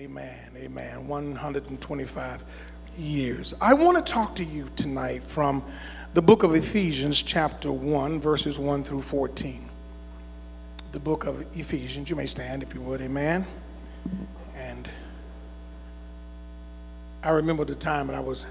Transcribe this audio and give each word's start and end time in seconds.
Amen. 0.00 0.50
Amen. 0.56 1.06
125 1.08 2.44
years. 2.96 3.52
I 3.60 3.74
want 3.74 3.98
to 3.98 4.12
talk 4.12 4.34
to 4.36 4.44
you 4.44 4.70
tonight 4.74 5.22
from 5.22 5.62
the 6.14 6.22
book 6.22 6.42
of 6.42 6.54
Ephesians, 6.54 7.20
chapter 7.20 7.70
1, 7.70 8.18
verses 8.18 8.58
1 8.58 8.82
through 8.82 9.02
14. 9.02 9.68
The 10.92 11.00
book 11.00 11.26
of 11.26 11.44
Ephesians. 11.54 12.08
You 12.08 12.16
may 12.16 12.24
stand 12.24 12.62
if 12.62 12.72
you 12.72 12.80
would. 12.80 13.02
Amen. 13.02 13.44
And 14.56 14.88
I 17.22 17.28
remember 17.32 17.66
the 17.66 17.74
time 17.74 18.06
when 18.06 18.16
I 18.16 18.20
was 18.20 18.46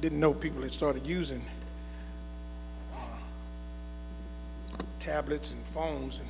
didn't 0.00 0.20
know 0.20 0.32
people 0.32 0.62
had 0.62 0.70
started 0.70 1.04
using 1.04 1.42
uh, 2.94 2.98
tablets 5.00 5.50
and 5.50 5.66
phones 5.66 6.18
and 6.18 6.28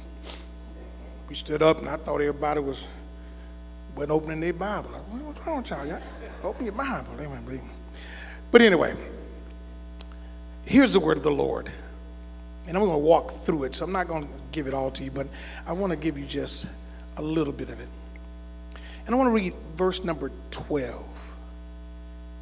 we 1.28 1.34
stood 1.34 1.62
up 1.62 1.80
and 1.80 1.88
I 1.90 1.98
thought 1.98 2.22
everybody 2.22 2.60
was 2.60 2.86
wasn't 3.96 4.12
opening 4.12 4.40
their 4.40 4.52
Bible. 4.52 4.90
Like, 4.90 5.02
What's 5.26 5.46
wrong 5.46 5.56
with 5.58 5.70
y'all? 5.70 6.00
Open 6.44 6.64
your 6.66 6.74
Bible. 6.74 7.08
Amen. 7.18 7.60
But 8.50 8.62
anyway, 8.62 8.94
here's 10.66 10.92
the 10.92 11.00
word 11.00 11.16
of 11.16 11.22
the 11.22 11.30
Lord. 11.30 11.70
And 12.68 12.76
I'm 12.76 12.82
going 12.82 12.94
to 12.94 12.98
walk 12.98 13.32
through 13.44 13.64
it, 13.64 13.74
so 13.74 13.84
I'm 13.84 13.92
not 13.92 14.08
going 14.08 14.26
to 14.26 14.32
give 14.52 14.66
it 14.66 14.74
all 14.74 14.90
to 14.90 15.04
you, 15.04 15.10
but 15.10 15.26
I 15.66 15.72
want 15.72 15.92
to 15.92 15.96
give 15.96 16.18
you 16.18 16.26
just 16.26 16.66
a 17.16 17.22
little 17.22 17.52
bit 17.52 17.70
of 17.70 17.80
it. 17.80 17.88
And 19.06 19.14
I 19.14 19.18
want 19.18 19.28
to 19.28 19.32
read 19.32 19.54
verse 19.76 20.04
number 20.04 20.32
12, 20.50 21.04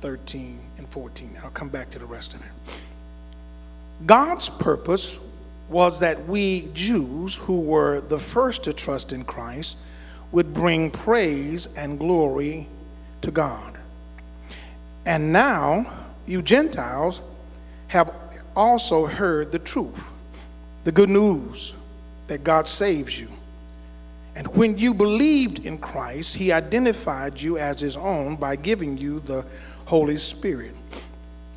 13, 0.01 0.59
and 0.79 0.89
14. 0.89 1.39
I'll 1.43 1.51
come 1.51 1.69
back 1.69 1.91
to 1.91 1.99
the 1.99 2.07
rest 2.07 2.35
of 2.35 2.41
it. 2.41 2.81
God's 4.07 4.49
purpose 4.49 5.19
was 5.69 6.01
that 6.01 6.27
we 6.27 6.69
Jews, 6.75 7.37
who 7.37 7.61
were 7.61 8.01
the 8.01 8.19
first 8.19 8.65
to 8.65 8.73
trust 8.73 9.13
in 9.13 9.25
Christ, 9.25 9.77
would 10.35 10.53
bring 10.53 10.91
praise 10.91 11.69
and 11.77 11.97
glory 11.97 12.67
to 13.23 13.31
God. 13.31 13.79
And 15.07 15.33
now, 15.33 15.87
you 16.27 16.43
Gentiles 16.43 17.21
have 17.87 18.13
also 18.57 19.07
heard 19.07 19.53
the 19.53 19.61
truth, 19.61 20.11
the 20.83 20.91
good 20.91 21.09
news 21.09 21.77
that 22.27 22.43
God 22.43 22.67
saves 22.67 23.21
you. 23.21 23.29
And 24.35 24.49
when 24.49 24.77
you 24.77 24.93
believed 24.93 25.65
in 25.65 25.79
Christ, 25.79 26.35
He 26.35 26.51
identified 26.51 27.41
you 27.41 27.57
as 27.57 27.79
His 27.79 27.97
own 27.97 28.35
by 28.35 28.57
giving 28.57 28.99
you 28.99 29.21
the 29.21 29.47
Holy 29.85 30.17
Spirit, 30.17 30.75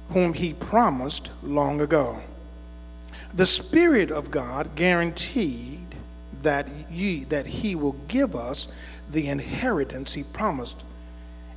whom 0.09 0.33
He 0.33 0.53
promised 0.53 1.31
long 1.41 1.81
ago. 1.81 2.19
The 3.33 3.47
Spirit 3.47 4.11
of 4.11 4.29
God 4.29 4.75
guaranteed 4.75 5.86
that, 6.43 6.67
ye, 6.89 7.23
that 7.25 7.47
He 7.47 7.75
will 7.75 7.95
give 8.07 8.35
us 8.35 8.67
the 9.11 9.27
inheritance 9.27 10.13
He 10.13 10.23
promised, 10.23 10.83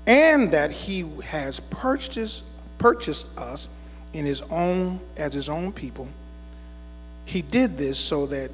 and 0.06 0.52
that 0.52 0.70
He 0.70 1.08
has 1.24 1.60
purchased, 1.60 2.42
purchased 2.78 3.26
us 3.38 3.68
in 4.12 4.24
His 4.24 4.42
own 4.42 5.00
as 5.16 5.34
His 5.34 5.48
own 5.48 5.72
people. 5.72 6.08
He 7.24 7.42
did 7.42 7.76
this 7.76 7.98
so 7.98 8.26
that 8.26 8.50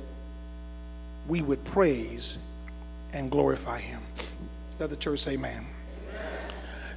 we 1.26 1.42
would 1.42 1.64
praise 1.64 2.38
and 3.12 3.30
glorify 3.30 3.78
Him. 3.78 4.02
Let 4.78 4.90
the 4.90 4.96
church 4.96 5.20
say, 5.20 5.32
Amen. 5.32 5.64
amen. 6.10 6.30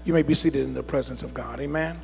You 0.03 0.13
may 0.13 0.21
be 0.21 0.33
seated 0.33 0.63
in 0.63 0.73
the 0.73 0.83
presence 0.83 1.23
of 1.23 1.33
God. 1.33 1.59
Amen. 1.59 1.99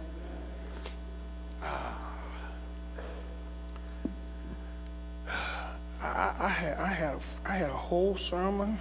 I, 6.15 6.33
I, 6.39 6.47
had, 6.47 6.77
I, 6.77 6.87
had, 6.87 7.04
a, 7.15 7.49
I 7.49 7.53
had 7.53 7.69
a 7.69 7.73
whole 7.73 8.15
sermon 8.15 8.77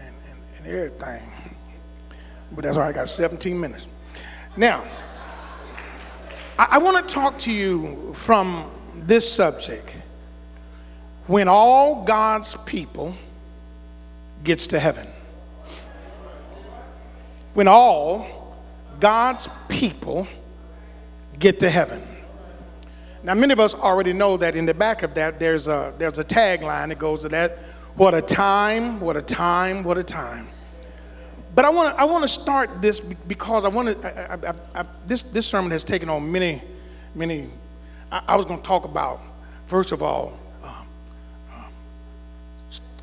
and, 0.00 0.14
and, 0.30 0.38
and 0.58 0.66
everything. 0.66 1.30
But 2.52 2.64
that's 2.64 2.76
why 2.76 2.88
I 2.88 2.92
got 2.92 3.08
17 3.08 3.58
minutes. 3.58 3.88
Now, 4.56 4.84
I, 6.58 6.68
I 6.72 6.78
want 6.78 7.06
to 7.06 7.14
talk 7.14 7.38
to 7.40 7.52
you 7.52 8.12
from 8.14 8.70
this 8.94 9.30
subject. 9.30 9.96
When 11.26 11.48
all 11.48 12.04
God's 12.04 12.54
people 12.66 13.14
gets 14.44 14.66
to 14.68 14.78
heaven. 14.78 15.06
When 17.54 17.66
all 17.66 18.56
God's 19.00 19.48
people 19.68 20.28
get 21.38 21.60
to 21.60 21.70
heaven. 21.70 22.02
Now, 23.24 23.32
many 23.32 23.54
of 23.54 23.58
us 23.58 23.74
already 23.74 24.12
know 24.12 24.36
that 24.36 24.54
in 24.54 24.66
the 24.66 24.74
back 24.74 25.02
of 25.02 25.14
that, 25.14 25.40
there's 25.40 25.66
a, 25.66 25.94
there's 25.96 26.18
a 26.18 26.24
tagline 26.24 26.90
that 26.90 26.98
goes 26.98 27.22
to 27.22 27.30
that 27.30 27.58
What 27.96 28.12
a 28.12 28.20
time, 28.20 29.00
what 29.00 29.16
a 29.16 29.22
time, 29.22 29.82
what 29.82 29.96
a 29.96 30.04
time. 30.04 30.48
But 31.54 31.64
I 31.64 31.70
want 31.70 31.94
to 31.94 32.00
I 32.00 32.04
want 32.04 32.22
to 32.22 32.28
start 32.28 32.82
this 32.82 33.00
because 33.00 33.64
I 33.64 33.68
want 33.68 34.02
to. 34.02 34.32
I, 34.32 34.50
I, 34.50 34.80
I, 34.80 34.86
this 35.06 35.22
this 35.22 35.46
sermon 35.46 35.70
has 35.70 35.84
taken 35.84 36.10
on 36.10 36.30
many, 36.30 36.60
many. 37.14 37.48
I, 38.10 38.36
was 38.36 38.44
going 38.44 38.60
to 38.60 38.66
talk 38.66 38.84
about 38.84 39.20
first 39.66 39.92
of 39.92 40.02
all, 40.02 40.38
um, 40.62 40.86
um, 41.52 41.64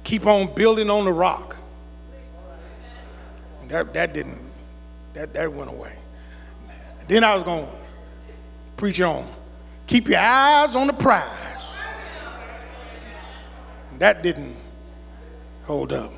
keep 0.03 0.27
on 0.27 0.53
building 0.53 0.89
on 0.89 1.05
the 1.05 1.13
rock. 1.13 1.55
That 3.69 3.93
that 3.93 4.13
didn't. 4.13 4.39
That 5.13 5.33
that 5.33 5.51
went 5.51 5.71
away. 5.71 5.97
Then 7.07 7.23
I 7.23 7.33
was 7.35 7.43
going 7.43 7.65
to 7.65 7.71
preach 8.75 8.99
on 8.99 9.25
Keep 9.87 10.07
your 10.07 10.19
eyes 10.19 10.75
on 10.75 10.87
the 10.87 10.93
prize. 10.93 11.27
That 13.99 14.23
didn't 14.23 14.55
hold 15.65 15.93
up. 15.93 16.11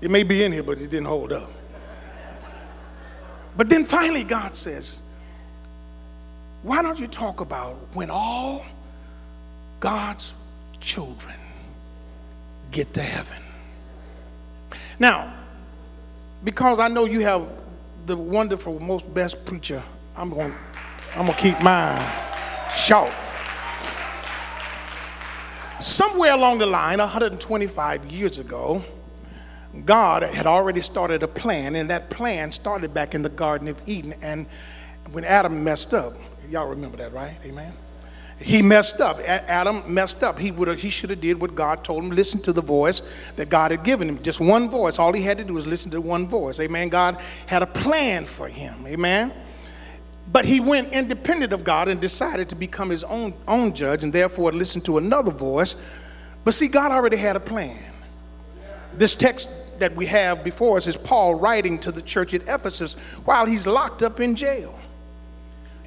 It 0.00 0.10
may 0.10 0.22
be 0.22 0.44
in 0.44 0.52
here, 0.52 0.62
but 0.62 0.78
it 0.78 0.88
didn't 0.88 1.06
hold 1.06 1.32
up. 1.32 1.50
But 3.56 3.68
then 3.68 3.84
finally, 3.84 4.22
God 4.22 4.54
says, 4.54 5.00
Why 6.62 6.82
don't 6.82 6.98
you 6.98 7.06
talk 7.06 7.40
about 7.40 7.76
when 7.94 8.10
all 8.10 8.64
God's 9.80 10.34
children 10.80 11.34
get 12.70 12.92
to 12.94 13.02
heaven? 13.02 13.42
Now, 14.98 15.34
because 16.44 16.78
I 16.78 16.88
know 16.88 17.04
you 17.04 17.20
have 17.20 17.46
the 18.06 18.16
wonderful, 18.16 18.78
most 18.80 19.12
best 19.12 19.44
preacher, 19.44 19.82
I'm 20.16 20.30
going 20.30 20.54
I'm 21.14 21.26
going 21.26 21.36
to 21.36 21.42
keep 21.42 21.60
mine 21.62 21.98
Shout. 22.74 23.12
Somewhere 25.80 26.32
along 26.32 26.58
the 26.58 26.66
line, 26.66 26.98
125 26.98 28.06
years 28.06 28.38
ago, 28.38 28.84
God 29.84 30.22
had 30.22 30.46
already 30.46 30.80
started 30.80 31.22
a 31.22 31.28
plan, 31.28 31.76
and 31.76 31.90
that 31.90 32.08
plan 32.08 32.50
started 32.50 32.94
back 32.94 33.14
in 33.14 33.22
the 33.22 33.28
Garden 33.28 33.68
of 33.68 33.80
Eden. 33.86 34.14
And 34.22 34.46
when 35.12 35.24
Adam 35.24 35.62
messed 35.62 35.92
up, 35.92 36.14
y'all 36.48 36.68
remember 36.68 36.96
that, 36.96 37.12
right? 37.12 37.36
Amen. 37.44 37.72
He 38.38 38.60
messed 38.60 39.00
up. 39.00 39.18
Adam 39.20 39.82
messed 39.92 40.22
up. 40.22 40.38
He 40.38 40.50
would 40.50 40.78
he 40.78 40.90
should 40.90 41.08
have 41.10 41.20
did 41.20 41.40
what 41.40 41.54
God 41.54 41.82
told 41.82 42.04
him. 42.04 42.10
Listen 42.10 42.40
to 42.42 42.52
the 42.52 42.60
voice 42.60 43.00
that 43.36 43.48
God 43.48 43.70
had 43.70 43.82
given 43.82 44.08
him. 44.08 44.22
Just 44.22 44.40
one 44.40 44.68
voice. 44.68 44.98
All 44.98 45.12
he 45.12 45.22
had 45.22 45.38
to 45.38 45.44
do 45.44 45.54
was 45.54 45.66
listen 45.66 45.90
to 45.92 46.00
one 46.02 46.28
voice. 46.28 46.60
Amen. 46.60 46.90
God 46.90 47.18
had 47.46 47.62
a 47.62 47.66
plan 47.66 48.26
for 48.26 48.46
him. 48.46 48.86
Amen. 48.86 49.32
But 50.36 50.44
he 50.44 50.60
went 50.60 50.92
independent 50.92 51.54
of 51.54 51.64
God 51.64 51.88
and 51.88 51.98
decided 51.98 52.50
to 52.50 52.54
become 52.54 52.90
his 52.90 53.02
own, 53.04 53.32
own 53.48 53.72
judge 53.72 54.04
and 54.04 54.12
therefore 54.12 54.52
listen 54.52 54.82
to 54.82 54.98
another 54.98 55.32
voice. 55.32 55.76
But 56.44 56.52
see, 56.52 56.68
God 56.68 56.90
already 56.90 57.16
had 57.16 57.36
a 57.36 57.40
plan. 57.40 57.82
This 58.92 59.14
text 59.14 59.48
that 59.78 59.96
we 59.96 60.04
have 60.04 60.44
before 60.44 60.76
us 60.76 60.88
is 60.88 60.94
Paul 60.94 61.36
writing 61.36 61.78
to 61.78 61.90
the 61.90 62.02
church 62.02 62.34
at 62.34 62.42
Ephesus 62.42 62.96
while 63.24 63.46
he's 63.46 63.66
locked 63.66 64.02
up 64.02 64.20
in 64.20 64.36
jail. 64.36 64.78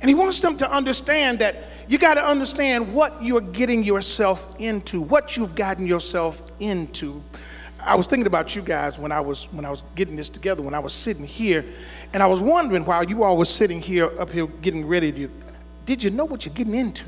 And 0.01 0.09
he 0.09 0.15
wants 0.15 0.41
them 0.41 0.57
to 0.57 0.71
understand 0.71 1.37
that 1.37 1.55
you 1.87 1.99
got 1.99 2.15
to 2.15 2.25
understand 2.25 2.91
what 2.91 3.21
you're 3.21 3.41
getting 3.41 3.83
yourself 3.83 4.55
into, 4.57 4.99
what 4.99 5.37
you've 5.37 5.53
gotten 5.53 5.85
yourself 5.85 6.41
into. 6.59 7.23
I 7.83 7.95
was 7.95 8.07
thinking 8.07 8.27
about 8.27 8.55
you 8.55 8.61
guys 8.61 8.99
when 8.99 9.11
I 9.11 9.21
was 9.21 9.45
when 9.51 9.65
I 9.65 9.69
was 9.69 9.83
getting 9.95 10.15
this 10.15 10.29
together, 10.29 10.61
when 10.61 10.73
I 10.73 10.79
was 10.79 10.93
sitting 10.93 11.25
here, 11.25 11.65
and 12.13 12.21
I 12.21 12.27
was 12.27 12.41
wondering 12.41 12.85
while 12.85 13.03
you 13.03 13.23
all 13.23 13.37
were 13.37 13.45
sitting 13.45 13.81
here 13.81 14.11
up 14.19 14.31
here 14.31 14.47
getting 14.47 14.85
ready 14.85 15.11
to, 15.11 15.31
did 15.85 16.03
you 16.03 16.09
know 16.09 16.25
what 16.25 16.45
you're 16.45 16.53
getting 16.53 16.75
into? 16.75 17.05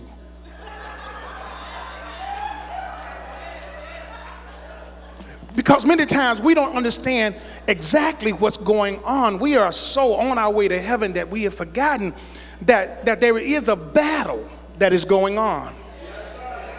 Because 5.56 5.86
many 5.86 6.06
times 6.06 6.42
we 6.42 6.54
don't 6.54 6.76
understand 6.76 7.36
exactly 7.68 8.32
what's 8.32 8.58
going 8.58 9.04
on. 9.04 9.38
We 9.38 9.58
are 9.58 9.72
so 9.74 10.14
on 10.16 10.38
our 10.38 10.52
way 10.52 10.68
to 10.68 10.80
heaven 10.80 11.14
that 11.14 11.30
we 11.30 11.44
have 11.44 11.54
forgotten 11.54 12.14
that, 12.62 13.06
that 13.06 13.20
there 13.20 13.38
is 13.38 13.68
a 13.68 13.76
battle 13.76 14.48
that 14.78 14.94
is 14.94 15.04
going 15.04 15.38
on. 15.38 15.76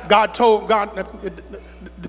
God 0.09 0.35
told 0.35 0.69
God 0.69 1.07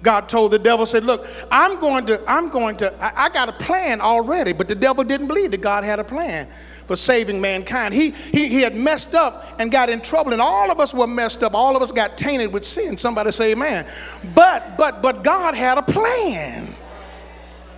God 0.01 0.27
told 0.27 0.51
the 0.51 0.59
devil, 0.59 0.85
said, 0.85 1.03
Look, 1.03 1.27
I'm 1.51 1.79
going 1.79 2.05
to, 2.07 2.21
I'm 2.27 2.49
going 2.49 2.77
to, 2.77 2.93
I, 3.03 3.25
I, 3.25 3.29
got 3.29 3.49
a 3.49 3.53
plan 3.53 4.01
already, 4.01 4.53
but 4.53 4.67
the 4.67 4.75
devil 4.75 5.03
didn't 5.03 5.27
believe 5.27 5.51
that 5.51 5.61
God 5.61 5.83
had 5.83 5.99
a 5.99 6.03
plan 6.03 6.47
for 6.87 6.95
saving 6.95 7.39
mankind. 7.39 7.93
He, 7.93 8.11
he, 8.11 8.49
he 8.49 8.61
had 8.61 8.75
messed 8.75 9.15
up 9.15 9.55
and 9.59 9.71
got 9.71 9.89
in 9.89 10.01
trouble, 10.01 10.33
and 10.33 10.41
all 10.41 10.71
of 10.71 10.79
us 10.79 10.93
were 10.93 11.07
messed 11.07 11.43
up. 11.43 11.53
All 11.53 11.75
of 11.75 11.81
us 11.81 11.91
got 11.91 12.17
tainted 12.17 12.51
with 12.51 12.65
sin. 12.65 12.97
Somebody 12.97 13.31
say 13.31 13.51
amen. 13.51 13.87
But, 14.33 14.77
but, 14.77 15.01
but 15.01 15.23
God 15.23 15.55
had 15.55 15.77
a 15.77 15.81
plan. 15.81 16.75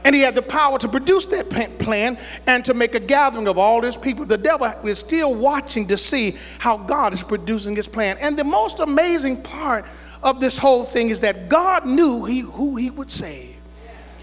And 0.05 0.13
he 0.13 0.21
had 0.21 0.35
the 0.35 0.43
power 0.43 0.77
to 0.77 0.87
produce 0.87 1.25
that 1.25 1.49
plan 1.79 2.19
and 2.45 2.63
to 2.65 2.75
make 2.75 2.93
a 2.93 2.99
gathering 2.99 3.47
of 3.47 3.57
all 3.57 3.81
his 3.81 3.97
people. 3.97 4.23
The 4.23 4.37
devil 4.37 4.67
is 4.87 4.99
still 4.99 5.33
watching 5.33 5.87
to 5.87 5.97
see 5.97 6.37
how 6.59 6.77
God 6.77 7.11
is 7.11 7.23
producing 7.23 7.75
his 7.75 7.87
plan. 7.87 8.19
And 8.19 8.37
the 8.37 8.43
most 8.43 8.79
amazing 8.79 9.41
part 9.41 9.83
of 10.25 10.41
this 10.41 10.57
whole 10.57 10.83
thing 10.83 11.11
is 11.11 11.21
that 11.21 11.47
God 11.47 11.85
knew 11.85 12.25
he, 12.25 12.39
who 12.39 12.75
he 12.75 12.89
would 12.89 13.11
save. 13.11 13.55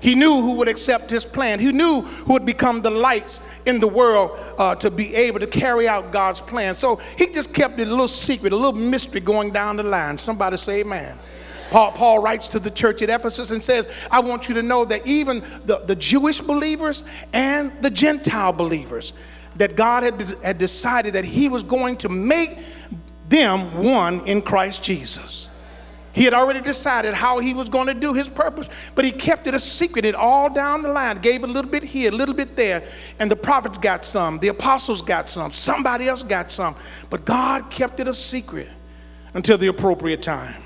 He 0.00 0.16
knew 0.16 0.42
who 0.42 0.56
would 0.56 0.66
accept 0.66 1.08
his 1.08 1.24
plan. 1.24 1.60
He 1.60 1.70
knew 1.70 2.00
who 2.00 2.32
would 2.32 2.44
become 2.44 2.82
the 2.82 2.90
lights 2.90 3.40
in 3.66 3.78
the 3.78 3.86
world 3.86 4.36
uh, 4.58 4.74
to 4.74 4.90
be 4.90 5.14
able 5.14 5.38
to 5.38 5.46
carry 5.46 5.86
out 5.86 6.10
God's 6.10 6.40
plan. 6.40 6.74
So 6.74 6.96
he 7.16 7.26
just 7.28 7.54
kept 7.54 7.78
it 7.78 7.86
a 7.86 7.90
little 7.90 8.08
secret, 8.08 8.52
a 8.52 8.56
little 8.56 8.72
mystery 8.72 9.20
going 9.20 9.52
down 9.52 9.76
the 9.76 9.84
line. 9.84 10.18
Somebody 10.18 10.56
say, 10.56 10.80
Amen. 10.80 11.16
Paul, 11.70 11.92
Paul, 11.92 12.18
writes 12.18 12.48
to 12.48 12.58
the 12.58 12.70
church 12.70 13.00
at 13.00 13.08
Ephesus 13.10 13.52
and 13.52 13.62
says, 13.62 13.86
I 14.10 14.18
want 14.18 14.48
you 14.48 14.56
to 14.56 14.62
know 14.62 14.84
that 14.84 15.06
even 15.06 15.42
the, 15.66 15.78
the 15.78 15.96
Jewish 15.96 16.40
believers 16.40 17.04
and 17.32 17.72
the 17.80 17.88
Gentile 17.88 18.52
believers, 18.52 19.12
that 19.54 19.76
God 19.76 20.02
had, 20.02 20.20
had 20.42 20.58
decided 20.58 21.14
that 21.14 21.24
He 21.24 21.48
was 21.48 21.62
going 21.62 21.96
to 21.98 22.08
make 22.08 22.58
them 23.28 23.82
one 23.82 24.26
in 24.26 24.42
Christ 24.42 24.82
Jesus. 24.82 25.48
He 26.12 26.24
had 26.24 26.34
already 26.34 26.60
decided 26.60 27.14
how 27.14 27.38
he 27.38 27.54
was 27.54 27.68
going 27.70 27.86
to 27.86 27.94
do 27.94 28.12
his 28.12 28.28
purpose, 28.28 28.68
but 28.94 29.04
he 29.04 29.10
kept 29.10 29.46
it 29.46 29.54
a 29.54 29.58
secret. 29.58 30.04
It 30.04 30.14
all 30.14 30.50
down 30.50 30.82
the 30.82 30.90
line, 30.90 31.18
gave 31.18 31.42
a 31.42 31.46
little 31.46 31.70
bit 31.70 31.82
here, 31.82 32.12
a 32.12 32.14
little 32.14 32.34
bit 32.34 32.54
there, 32.54 32.86
and 33.18 33.30
the 33.30 33.36
prophets 33.36 33.78
got 33.78 34.04
some, 34.04 34.38
the 34.38 34.48
apostles 34.48 35.00
got 35.00 35.30
some, 35.30 35.52
somebody 35.52 36.08
else 36.08 36.22
got 36.22 36.50
some, 36.50 36.76
but 37.08 37.24
God 37.24 37.70
kept 37.70 37.98
it 37.98 38.08
a 38.08 38.14
secret 38.14 38.68
until 39.32 39.56
the 39.56 39.68
appropriate 39.68 40.22
time. 40.22 40.62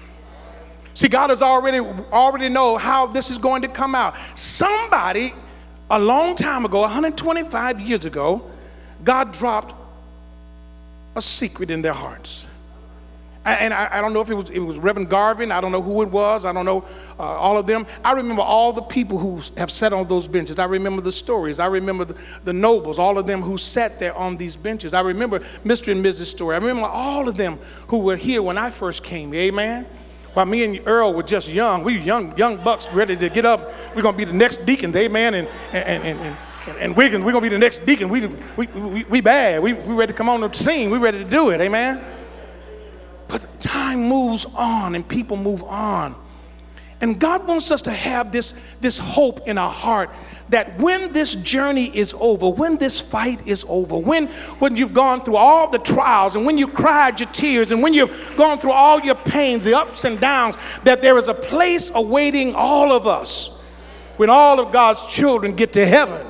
See, 0.94 1.08
God 1.08 1.30
has 1.30 1.42
already 1.42 1.78
already 1.78 2.48
know 2.48 2.76
how 2.76 3.06
this 3.06 3.30
is 3.30 3.38
going 3.38 3.62
to 3.62 3.68
come 3.68 3.94
out. 3.94 4.16
Somebody 4.34 5.34
a 5.90 5.98
long 5.98 6.34
time 6.34 6.64
ago, 6.64 6.80
125 6.80 7.80
years 7.80 8.04
ago, 8.04 8.50
God 9.04 9.32
dropped 9.32 9.74
a 11.14 11.22
secret 11.22 11.70
in 11.70 11.82
their 11.82 11.92
hearts 11.92 12.46
and 13.52 13.74
I, 13.74 13.88
I, 13.98 14.00
don't 14.00 14.12
know 14.12 14.20
if 14.20 14.30
it 14.30 14.34
was, 14.34 14.50
it 14.50 14.58
was 14.58 14.76
Reverend 14.78 15.08
Garvin, 15.08 15.52
I 15.52 15.60
don't 15.60 15.72
know 15.72 15.82
who 15.82 16.02
it 16.02 16.08
was, 16.08 16.44
I 16.44 16.52
don't 16.52 16.64
know 16.64 16.84
uh, 17.18 17.22
all 17.22 17.56
of 17.56 17.66
them. 17.66 17.86
I 18.04 18.12
remember 18.12 18.42
all 18.42 18.72
the 18.72 18.82
people 18.82 19.18
who 19.18 19.40
have 19.56 19.70
sat 19.70 19.92
on 19.92 20.06
those 20.06 20.28
benches. 20.28 20.58
I 20.58 20.64
remember 20.64 21.00
the 21.00 21.12
stories. 21.12 21.58
I 21.58 21.66
remember 21.66 22.04
the, 22.04 22.16
the 22.44 22.52
nobles, 22.52 22.98
all 22.98 23.18
of 23.18 23.26
them 23.26 23.42
who 23.42 23.56
sat 23.56 23.98
there 23.98 24.14
on 24.14 24.36
these 24.36 24.56
benches. 24.56 24.94
I 24.94 25.00
remember 25.00 25.40
Mr. 25.64 25.92
and 25.92 26.04
Mrs. 26.04 26.26
Story. 26.26 26.54
I 26.56 26.58
remember 26.58 26.86
all 26.86 27.28
of 27.28 27.36
them 27.36 27.58
who 27.88 28.00
were 28.00 28.16
here 28.16 28.42
when 28.42 28.58
I 28.58 28.70
first 28.70 29.02
came. 29.02 29.32
Amen. 29.34 29.86
While 30.34 30.46
me 30.46 30.64
and 30.64 30.86
Earl 30.86 31.14
were 31.14 31.22
just 31.22 31.48
young, 31.48 31.82
we 31.82 31.98
young, 31.98 32.36
young 32.36 32.62
bucks 32.62 32.86
ready 32.92 33.16
to 33.16 33.30
get 33.30 33.46
up. 33.46 33.72
We're 33.94 34.02
going 34.02 34.14
to 34.14 34.18
be 34.18 34.24
the 34.24 34.34
next 34.34 34.66
deacons, 34.66 34.94
amen. 34.94 35.32
And, 35.32 35.48
and, 35.72 36.04
and, 36.04 36.36
and, 36.66 36.78
and 36.78 36.96
Wiggins, 36.96 37.24
we're 37.24 37.32
going 37.32 37.42
to 37.42 37.50
be 37.50 37.54
the 37.54 37.58
next 37.58 37.86
deacon. 37.86 38.10
We, 38.10 38.26
we, 38.26 38.66
we, 38.66 39.04
we 39.04 39.20
bad. 39.22 39.62
We, 39.62 39.72
we 39.72 39.94
ready 39.94 40.12
to 40.12 40.16
come 40.16 40.28
on 40.28 40.42
the 40.42 40.52
scene. 40.52 40.90
We 40.90 40.98
ready 40.98 41.24
to 41.24 41.30
do 41.30 41.50
it, 41.50 41.60
amen. 41.62 42.04
But 43.28 43.60
time 43.60 44.08
moves 44.08 44.44
on 44.54 44.94
and 44.94 45.06
people 45.06 45.36
move 45.36 45.62
on. 45.64 46.14
And 47.00 47.20
God 47.20 47.46
wants 47.46 47.70
us 47.70 47.82
to 47.82 47.90
have 47.90 48.32
this, 48.32 48.54
this 48.80 48.98
hope 48.98 49.46
in 49.46 49.58
our 49.58 49.70
heart 49.70 50.10
that 50.48 50.78
when 50.78 51.12
this 51.12 51.34
journey 51.34 51.86
is 51.96 52.14
over, 52.18 52.48
when 52.48 52.78
this 52.78 53.00
fight 53.00 53.46
is 53.46 53.64
over, 53.68 53.98
when, 53.98 54.28
when 54.58 54.76
you've 54.76 54.94
gone 54.94 55.22
through 55.22 55.36
all 55.36 55.68
the 55.68 55.78
trials 55.78 56.36
and 56.36 56.46
when 56.46 56.56
you 56.56 56.66
cried 56.66 57.20
your 57.20 57.28
tears 57.30 57.72
and 57.72 57.82
when 57.82 57.92
you've 57.92 58.34
gone 58.36 58.58
through 58.58 58.70
all 58.70 59.00
your 59.00 59.14
pains, 59.14 59.64
the 59.64 59.76
ups 59.76 60.04
and 60.04 60.20
downs, 60.20 60.56
that 60.84 61.02
there 61.02 61.18
is 61.18 61.28
a 61.28 61.34
place 61.34 61.90
awaiting 61.94 62.54
all 62.54 62.92
of 62.92 63.06
us 63.06 63.48
when 64.16 64.30
all 64.30 64.58
of 64.60 64.72
God's 64.72 65.04
children 65.06 65.54
get 65.54 65.72
to 65.74 65.84
heaven. 65.84 66.26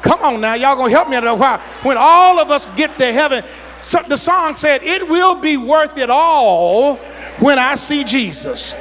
Come 0.00 0.20
on 0.22 0.40
now, 0.40 0.54
y'all 0.54 0.76
gonna 0.76 0.90
help 0.90 1.08
me 1.08 1.16
out 1.16 1.26
a 1.26 1.34
while. 1.34 1.58
When 1.82 1.96
all 1.98 2.38
of 2.38 2.50
us 2.50 2.66
get 2.76 2.96
to 2.98 3.12
heaven, 3.12 3.44
so 3.80 4.02
the 4.02 4.16
song 4.16 4.56
said, 4.56 4.82
It 4.82 5.08
will 5.08 5.34
be 5.34 5.56
worth 5.56 5.96
it 5.98 6.10
all 6.10 6.96
when 7.40 7.58
I 7.58 7.74
see 7.74 8.04
Jesus. 8.04 8.74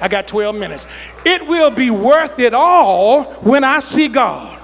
I 0.00 0.08
got 0.08 0.28
12 0.28 0.54
minutes. 0.54 0.86
It 1.24 1.46
will 1.46 1.70
be 1.70 1.90
worth 1.90 2.38
it 2.38 2.54
all 2.54 3.24
when 3.42 3.64
I 3.64 3.80
see 3.80 4.08
God. 4.08 4.58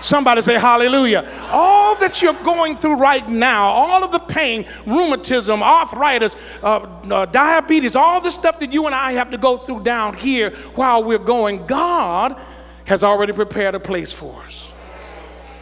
Somebody 0.00 0.42
say 0.42 0.58
hallelujah. 0.58 1.28
All 1.50 1.96
that 1.96 2.20
you're 2.22 2.34
going 2.44 2.76
through 2.76 2.96
right 2.96 3.26
now, 3.28 3.64
all 3.64 4.04
of 4.04 4.12
the 4.12 4.18
pain, 4.18 4.66
rheumatism, 4.86 5.62
arthritis, 5.62 6.36
uh, 6.62 7.00
uh, 7.10 7.26
diabetes, 7.26 7.96
all 7.96 8.20
the 8.20 8.30
stuff 8.30 8.58
that 8.60 8.72
you 8.72 8.86
and 8.86 8.94
I 8.94 9.12
have 9.12 9.30
to 9.30 9.38
go 9.38 9.56
through 9.56 9.82
down 9.82 10.14
here 10.14 10.50
while 10.74 11.02
we're 11.02 11.18
going, 11.18 11.66
God 11.66 12.40
has 12.84 13.02
already 13.02 13.32
prepared 13.32 13.74
a 13.74 13.80
place 13.80 14.12
for 14.12 14.42
us. 14.42 14.70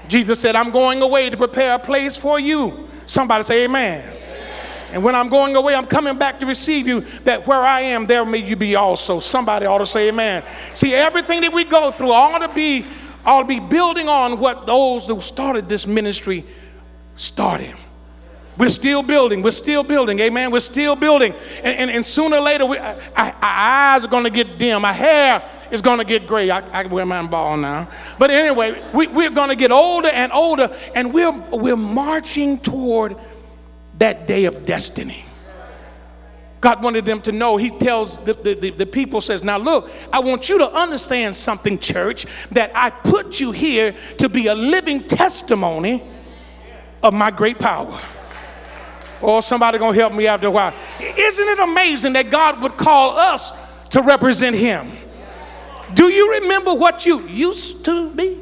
Jesus 0.08 0.40
said, 0.40 0.56
I'm 0.56 0.70
going 0.70 1.00
away 1.00 1.30
to 1.30 1.36
prepare 1.36 1.76
a 1.76 1.78
place 1.78 2.16
for 2.16 2.38
you. 2.38 2.88
Somebody 3.06 3.44
say 3.44 3.64
amen. 3.64 4.08
amen. 4.08 4.24
And 4.92 5.02
when 5.02 5.14
I'm 5.14 5.28
going 5.28 5.56
away, 5.56 5.74
I'm 5.74 5.86
coming 5.86 6.16
back 6.16 6.40
to 6.40 6.46
receive 6.46 6.86
you, 6.86 7.00
that 7.24 7.46
where 7.46 7.60
I 7.60 7.80
am, 7.80 8.06
there 8.06 8.24
may 8.24 8.38
you 8.38 8.56
be 8.56 8.76
also. 8.76 9.18
Somebody 9.18 9.66
ought 9.66 9.78
to 9.78 9.86
say 9.86 10.08
amen. 10.08 10.44
See, 10.74 10.94
everything 10.94 11.40
that 11.40 11.52
we 11.52 11.64
go 11.64 11.90
through 11.90 12.12
ought 12.12 12.38
to 12.38 12.54
be, 12.54 12.86
ought 13.24 13.42
to 13.42 13.48
be 13.48 13.60
building 13.60 14.08
on 14.08 14.38
what 14.38 14.66
those 14.66 15.06
who 15.06 15.20
started 15.20 15.68
this 15.68 15.86
ministry 15.86 16.44
started. 17.16 17.74
We're 18.56 18.68
still 18.68 19.02
building. 19.02 19.42
We're 19.42 19.50
still 19.50 19.82
building. 19.82 20.20
Amen. 20.20 20.52
We're 20.52 20.60
still 20.60 20.94
building. 20.94 21.34
And, 21.64 21.76
and, 21.76 21.90
and 21.90 22.06
sooner 22.06 22.36
or 22.36 22.42
later, 22.42 22.66
we, 22.66 22.78
our, 22.78 22.96
our 23.16 23.34
eyes 23.42 24.04
are 24.04 24.08
going 24.08 24.24
to 24.24 24.30
get 24.30 24.58
dim. 24.58 24.84
Our 24.84 24.92
hair 24.92 25.42
is 25.70 25.82
going 25.82 25.98
to 25.98 26.04
get 26.04 26.26
gray. 26.26 26.50
I, 26.50 26.82
I 26.82 26.86
wear 26.86 27.06
my 27.06 27.26
ball 27.26 27.56
now. 27.56 27.88
But 28.18 28.30
anyway, 28.30 28.82
we, 28.92 29.06
we're 29.06 29.30
going 29.30 29.50
to 29.50 29.56
get 29.56 29.70
older 29.70 30.08
and 30.08 30.32
older, 30.32 30.74
and 30.94 31.12
we're, 31.12 31.32
we're 31.50 31.76
marching 31.76 32.58
toward 32.58 33.16
that 33.98 34.26
day 34.26 34.44
of 34.44 34.66
destiny. 34.66 35.24
God 36.64 36.82
wanted 36.82 37.04
them 37.04 37.20
to 37.22 37.32
know. 37.32 37.58
He 37.58 37.68
tells 37.68 38.16
the, 38.24 38.32
the, 38.32 38.70
the, 38.70 38.86
people, 38.86 39.20
says, 39.20 39.44
Now 39.44 39.58
look, 39.58 39.90
I 40.10 40.20
want 40.20 40.48
you 40.48 40.56
to 40.58 40.70
understand 40.70 41.36
something, 41.36 41.78
church, 41.78 42.24
that 42.52 42.72
I 42.74 42.88
put 42.88 43.38
you 43.38 43.52
here 43.52 43.94
to 44.16 44.30
be 44.30 44.46
a 44.46 44.54
living 44.54 45.02
testimony 45.02 46.02
of 47.02 47.12
my 47.12 47.30
great 47.30 47.58
power. 47.58 48.00
Or 49.20 49.38
oh, 49.38 49.40
somebody 49.42 49.78
gonna 49.78 49.94
help 49.94 50.14
me 50.14 50.26
after 50.26 50.46
a 50.46 50.50
while. 50.50 50.72
Isn't 51.00 51.48
it 51.48 51.58
amazing 51.58 52.14
that 52.14 52.30
God 52.30 52.62
would 52.62 52.78
call 52.78 53.16
us 53.16 53.52
to 53.90 54.00
represent 54.00 54.56
Him? 54.56 54.90
Do 55.94 56.08
you 56.08 56.32
remember 56.32 56.74
what 56.74 57.06
you 57.06 57.20
used 57.26 57.84
to 57.84 58.10
be? 58.10 58.40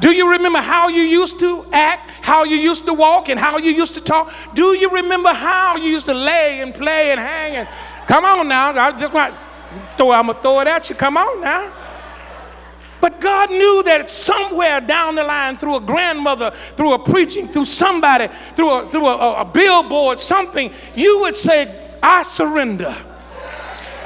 Do 0.00 0.10
you 0.12 0.30
remember 0.30 0.58
how 0.58 0.88
you 0.88 1.02
used 1.02 1.38
to 1.40 1.66
act, 1.72 2.10
how 2.24 2.44
you 2.44 2.56
used 2.56 2.84
to 2.86 2.94
walk, 2.94 3.28
and 3.28 3.38
how 3.38 3.58
you 3.58 3.70
used 3.70 3.94
to 3.94 4.00
talk? 4.00 4.32
Do 4.54 4.76
you 4.76 4.90
remember 4.90 5.30
how 5.30 5.76
you 5.76 5.90
used 5.90 6.06
to 6.06 6.14
lay 6.14 6.60
and 6.60 6.74
play 6.74 7.12
and 7.12 7.20
hang? 7.20 7.56
And 7.56 7.68
come 8.06 8.24
on 8.24 8.48
now, 8.48 8.72
I 8.72 8.96
just 8.98 9.12
want 9.12 9.34
throw. 9.96 10.12
I'm 10.12 10.26
gonna 10.26 10.40
throw 10.40 10.60
it 10.60 10.68
at 10.68 10.90
you. 10.90 10.96
Come 10.96 11.16
on 11.16 11.40
now. 11.40 11.72
But 13.00 13.20
God 13.20 13.50
knew 13.50 13.82
that 13.84 14.10
somewhere 14.10 14.80
down 14.80 15.14
the 15.14 15.24
line, 15.24 15.58
through 15.58 15.76
a 15.76 15.80
grandmother, 15.80 16.50
through 16.50 16.94
a 16.94 16.98
preaching, 16.98 17.48
through 17.48 17.66
somebody, 17.66 18.28
through 18.56 18.70
a, 18.70 18.90
through 18.90 19.06
a, 19.06 19.42
a 19.42 19.44
billboard, 19.44 20.20
something, 20.20 20.72
you 20.94 21.20
would 21.20 21.36
say, 21.36 21.72
"I 22.02 22.22
surrender." 22.22 22.94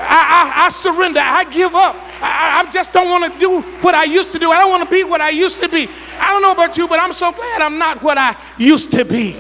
I, 0.01 0.53
I, 0.55 0.67
I 0.67 0.69
surrender. 0.69 1.21
I 1.21 1.45
give 1.45 1.75
up. 1.75 1.97
I, 2.21 2.65
I 2.67 2.71
just 2.71 2.93
don't 2.93 3.09
want 3.09 3.33
to 3.33 3.39
do 3.39 3.61
what 3.81 3.95
I 3.95 4.05
used 4.05 4.33
to 4.33 4.39
do. 4.39 4.51
I 4.51 4.59
don't 4.59 4.71
want 4.71 4.89
to 4.89 4.95
be 4.95 5.05
what 5.05 5.21
I 5.21 5.31
used 5.31 5.61
to 5.61 5.69
be. 5.69 5.89
I 6.19 6.31
don't 6.31 6.43
know 6.43 6.53
about 6.53 6.77
you, 6.77 6.89
but 6.89 7.01
I'm 7.01 7.13
so 7.13 7.33
glad 7.33 7.63
I'm 7.63 7.79
not 7.79 8.03
what 8.03 8.19
I 8.19 8.37
used 8.59 8.93
to 8.93 9.05
be. 9.05 9.37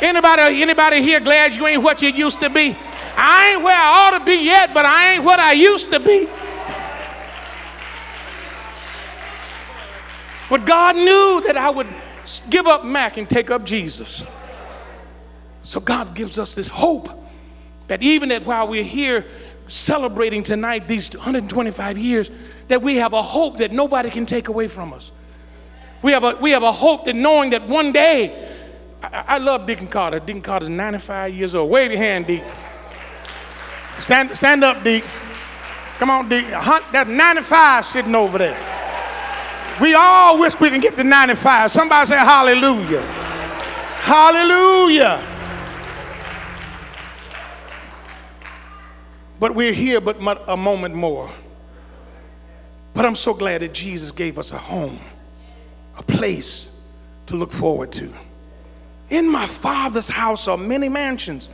Anybody, 0.00 0.62
anybody 0.62 1.02
here 1.02 1.20
glad 1.20 1.54
you 1.54 1.66
ain't 1.66 1.82
what 1.82 2.02
you 2.02 2.10
used 2.10 2.40
to 2.40 2.50
be? 2.50 2.76
I 3.16 3.52
ain't 3.52 3.62
where 3.62 3.76
I 3.76 4.08
ought 4.08 4.18
to 4.18 4.24
be 4.24 4.44
yet, 4.44 4.74
but 4.74 4.84
I 4.84 5.14
ain't 5.14 5.24
what 5.24 5.40
I 5.40 5.52
used 5.52 5.90
to 5.90 6.00
be. 6.00 6.28
But 10.48 10.64
God 10.64 10.96
knew 10.96 11.42
that 11.46 11.56
I 11.56 11.70
would 11.70 11.88
give 12.50 12.66
up 12.66 12.84
Mac 12.84 13.16
and 13.16 13.28
take 13.28 13.50
up 13.50 13.64
Jesus. 13.64 14.24
So 15.64 15.80
God 15.80 16.14
gives 16.14 16.38
us 16.38 16.54
this 16.54 16.68
hope 16.68 17.08
that 17.88 18.02
even 18.02 18.28
that 18.28 18.44
while 18.44 18.68
we're 18.68 18.84
here 18.84 19.24
celebrating 19.68 20.42
tonight 20.42 20.88
these 20.88 21.10
125 21.14 21.98
years 21.98 22.30
that 22.68 22.82
we 22.82 22.96
have 22.96 23.12
a 23.12 23.22
hope 23.22 23.58
that 23.58 23.72
nobody 23.72 24.10
can 24.10 24.26
take 24.26 24.48
away 24.48 24.68
from 24.68 24.92
us. 24.92 25.12
We 26.02 26.12
have 26.12 26.24
a, 26.24 26.36
we 26.36 26.50
have 26.50 26.62
a 26.62 26.72
hope 26.72 27.04
that 27.06 27.16
knowing 27.16 27.50
that 27.50 27.66
one 27.66 27.92
day, 27.92 28.54
I, 29.02 29.24
I 29.28 29.38
love 29.38 29.66
Deacon 29.66 29.88
Carter. 29.88 30.20
Deacon 30.20 30.42
Carter's 30.42 30.68
95 30.68 31.34
years 31.34 31.54
old. 31.54 31.70
Wave 31.70 31.90
your 31.90 31.98
hand, 31.98 32.26
Deacon. 32.26 32.50
Stand, 34.00 34.36
stand 34.36 34.62
up, 34.62 34.84
Deacon. 34.84 35.08
Come 35.98 36.10
on, 36.10 36.28
Deacon. 36.28 36.50
That's 36.92 37.08
95 37.08 37.86
sitting 37.86 38.14
over 38.14 38.38
there. 38.38 38.58
We 39.80 39.94
all 39.94 40.38
wish 40.38 40.58
we 40.58 40.70
can 40.70 40.80
get 40.80 40.96
to 40.96 41.04
95. 41.04 41.70
Somebody 41.70 42.06
say 42.06 42.16
hallelujah. 42.16 43.02
Hallelujah. 44.00 45.35
But 49.38 49.54
we're 49.54 49.72
here 49.72 50.00
but 50.00 50.18
a 50.48 50.56
moment 50.56 50.94
more. 50.94 51.30
But 52.94 53.04
I'm 53.04 53.16
so 53.16 53.34
glad 53.34 53.60
that 53.60 53.74
Jesus 53.74 54.10
gave 54.10 54.38
us 54.38 54.52
a 54.52 54.58
home, 54.58 54.98
a 55.98 56.02
place 56.02 56.70
to 57.26 57.36
look 57.36 57.52
forward 57.52 57.92
to. 57.92 58.10
In 59.10 59.30
my 59.30 59.46
Father's 59.46 60.08
house 60.08 60.48
are 60.48 60.56
many 60.56 60.88
mansions. 60.88 61.48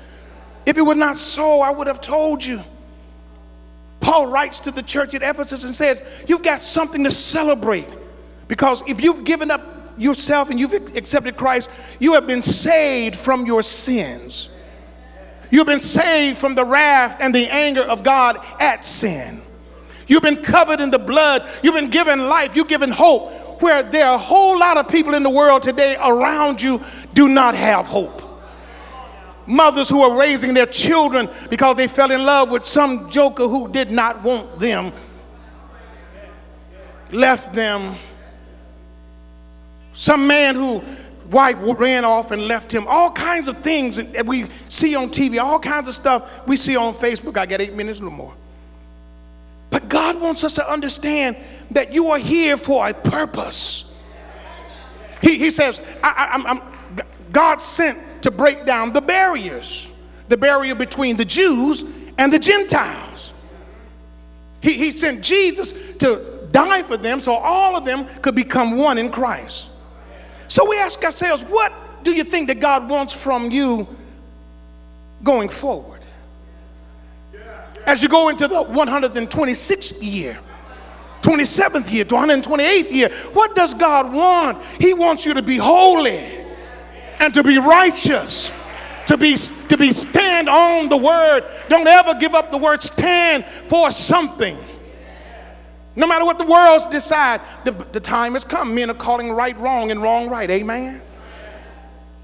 If 0.64 0.78
it 0.78 0.82
were 0.82 0.94
not 0.94 1.16
so, 1.16 1.60
I 1.60 1.70
would 1.70 1.88
have 1.88 2.00
told 2.00 2.44
you. 2.44 2.62
Paul 4.00 4.26
writes 4.26 4.60
to 4.60 4.70
the 4.70 4.82
church 4.82 5.14
at 5.14 5.22
Ephesus 5.22 5.64
and 5.64 5.74
says, 5.74 6.02
You've 6.26 6.42
got 6.42 6.60
something 6.60 7.04
to 7.04 7.10
celebrate. 7.10 7.88
Because 8.48 8.82
if 8.88 9.02
you've 9.02 9.24
given 9.24 9.50
up 9.50 9.62
yourself 9.96 10.50
and 10.50 10.58
you've 10.58 10.72
accepted 10.96 11.36
Christ, 11.36 11.70
you 11.98 12.14
have 12.14 12.26
been 12.26 12.42
saved 12.42 13.16
from 13.16 13.46
your 13.46 13.62
sins. 13.62 14.48
You've 15.52 15.66
been 15.66 15.80
saved 15.80 16.38
from 16.38 16.54
the 16.54 16.64
wrath 16.64 17.18
and 17.20 17.34
the 17.34 17.46
anger 17.52 17.82
of 17.82 18.02
God 18.02 18.40
at 18.58 18.86
sin. 18.86 19.42
You've 20.06 20.22
been 20.22 20.42
covered 20.42 20.80
in 20.80 20.90
the 20.90 20.98
blood. 20.98 21.46
You've 21.62 21.74
been 21.74 21.90
given 21.90 22.26
life. 22.26 22.56
You've 22.56 22.68
given 22.68 22.90
hope. 22.90 23.60
Where 23.60 23.82
there 23.82 24.06
are 24.06 24.14
a 24.14 24.18
whole 24.18 24.58
lot 24.58 24.78
of 24.78 24.88
people 24.88 25.12
in 25.14 25.22
the 25.22 25.30
world 25.30 25.62
today 25.62 25.96
around 26.02 26.62
you 26.62 26.80
do 27.12 27.28
not 27.28 27.54
have 27.54 27.86
hope. 27.86 28.22
Mothers 29.46 29.90
who 29.90 30.00
are 30.00 30.18
raising 30.18 30.54
their 30.54 30.66
children 30.66 31.28
because 31.50 31.76
they 31.76 31.86
fell 31.86 32.10
in 32.10 32.24
love 32.24 32.50
with 32.50 32.64
some 32.64 33.10
joker 33.10 33.46
who 33.46 33.68
did 33.68 33.90
not 33.90 34.22
want 34.22 34.58
them, 34.58 34.90
left 37.10 37.54
them. 37.54 37.94
Some 39.92 40.26
man 40.26 40.54
who 40.54 40.82
wife 41.32 41.58
ran 41.60 42.04
off 42.04 42.30
and 42.30 42.46
left 42.46 42.72
him. 42.72 42.86
All 42.86 43.10
kinds 43.10 43.48
of 43.48 43.58
things 43.58 43.96
that 43.96 44.26
we 44.26 44.46
see 44.68 44.94
on 44.94 45.08
TV, 45.08 45.42
all 45.42 45.58
kinds 45.58 45.88
of 45.88 45.94
stuff 45.94 46.46
we 46.46 46.56
see 46.56 46.76
on 46.76 46.94
Facebook. 46.94 47.36
I 47.36 47.46
got 47.46 47.60
eight 47.60 47.74
minutes 47.74 48.00
or 48.00 48.10
more. 48.10 48.34
But 49.70 49.88
God 49.88 50.20
wants 50.20 50.44
us 50.44 50.54
to 50.54 50.70
understand 50.70 51.36
that 51.70 51.92
you 51.92 52.10
are 52.10 52.18
here 52.18 52.56
for 52.56 52.86
a 52.86 52.92
purpose. 52.92 53.96
He, 55.22 55.38
he 55.38 55.50
says, 55.50 55.80
I, 56.02 56.42
I, 56.46 56.62
God 57.32 57.62
sent 57.62 58.22
to 58.22 58.30
break 58.30 58.66
down 58.66 58.92
the 58.92 59.00
barriers, 59.00 59.88
the 60.28 60.36
barrier 60.36 60.74
between 60.74 61.16
the 61.16 61.24
Jews 61.24 61.84
and 62.18 62.32
the 62.32 62.38
Gentiles. 62.38 63.32
He, 64.60 64.74
he 64.74 64.92
sent 64.92 65.24
Jesus 65.24 65.72
to 65.98 66.48
die 66.52 66.82
for 66.82 66.96
them 66.96 67.18
so 67.20 67.32
all 67.32 67.76
of 67.76 67.84
them 67.84 68.06
could 68.20 68.34
become 68.34 68.76
one 68.76 68.98
in 68.98 69.10
Christ. 69.10 69.70
So 70.52 70.68
we 70.68 70.78
ask 70.78 71.02
ourselves, 71.02 71.44
what 71.44 71.72
do 72.04 72.12
you 72.12 72.24
think 72.24 72.48
that 72.48 72.60
God 72.60 72.86
wants 72.86 73.14
from 73.14 73.50
you 73.50 73.88
going 75.24 75.48
forward? 75.48 76.02
As 77.86 78.02
you 78.02 78.10
go 78.10 78.28
into 78.28 78.46
the 78.46 78.62
126th 78.62 80.02
year, 80.02 80.38
27th 81.22 81.90
year, 81.90 82.04
to 82.04 82.14
128th 82.14 82.92
year, 82.92 83.08
what 83.32 83.56
does 83.56 83.72
God 83.72 84.12
want? 84.12 84.62
He 84.78 84.92
wants 84.92 85.24
you 85.24 85.32
to 85.32 85.40
be 85.40 85.56
holy 85.56 86.20
and 87.18 87.32
to 87.32 87.42
be 87.42 87.56
righteous, 87.56 88.50
to 89.06 89.16
be 89.16 89.36
to 89.70 89.78
be 89.78 89.90
stand 89.90 90.50
on 90.50 90.90
the 90.90 90.98
word. 90.98 91.44
Don't 91.70 91.86
ever 91.86 92.12
give 92.20 92.34
up 92.34 92.50
the 92.50 92.58
word 92.58 92.82
stand 92.82 93.46
for 93.46 93.90
something. 93.90 94.58
No 95.94 96.06
matter 96.06 96.24
what 96.24 96.38
the 96.38 96.46
world's 96.46 96.86
decide, 96.86 97.40
the, 97.64 97.72
the 97.72 98.00
time 98.00 98.34
has 98.34 98.44
come. 98.44 98.74
Men 98.74 98.90
are 98.90 98.94
calling 98.94 99.32
right 99.32 99.58
wrong 99.58 99.90
and 99.90 100.02
wrong 100.02 100.28
right. 100.28 100.50
Amen. 100.50 101.02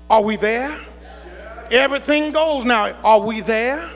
Are 0.08 0.22
we 0.22 0.36
there? 0.36 0.78
Everything 1.70 2.32
goes 2.32 2.64
now. 2.64 2.96
Are 3.02 3.20
we 3.20 3.40
there? 3.40 3.90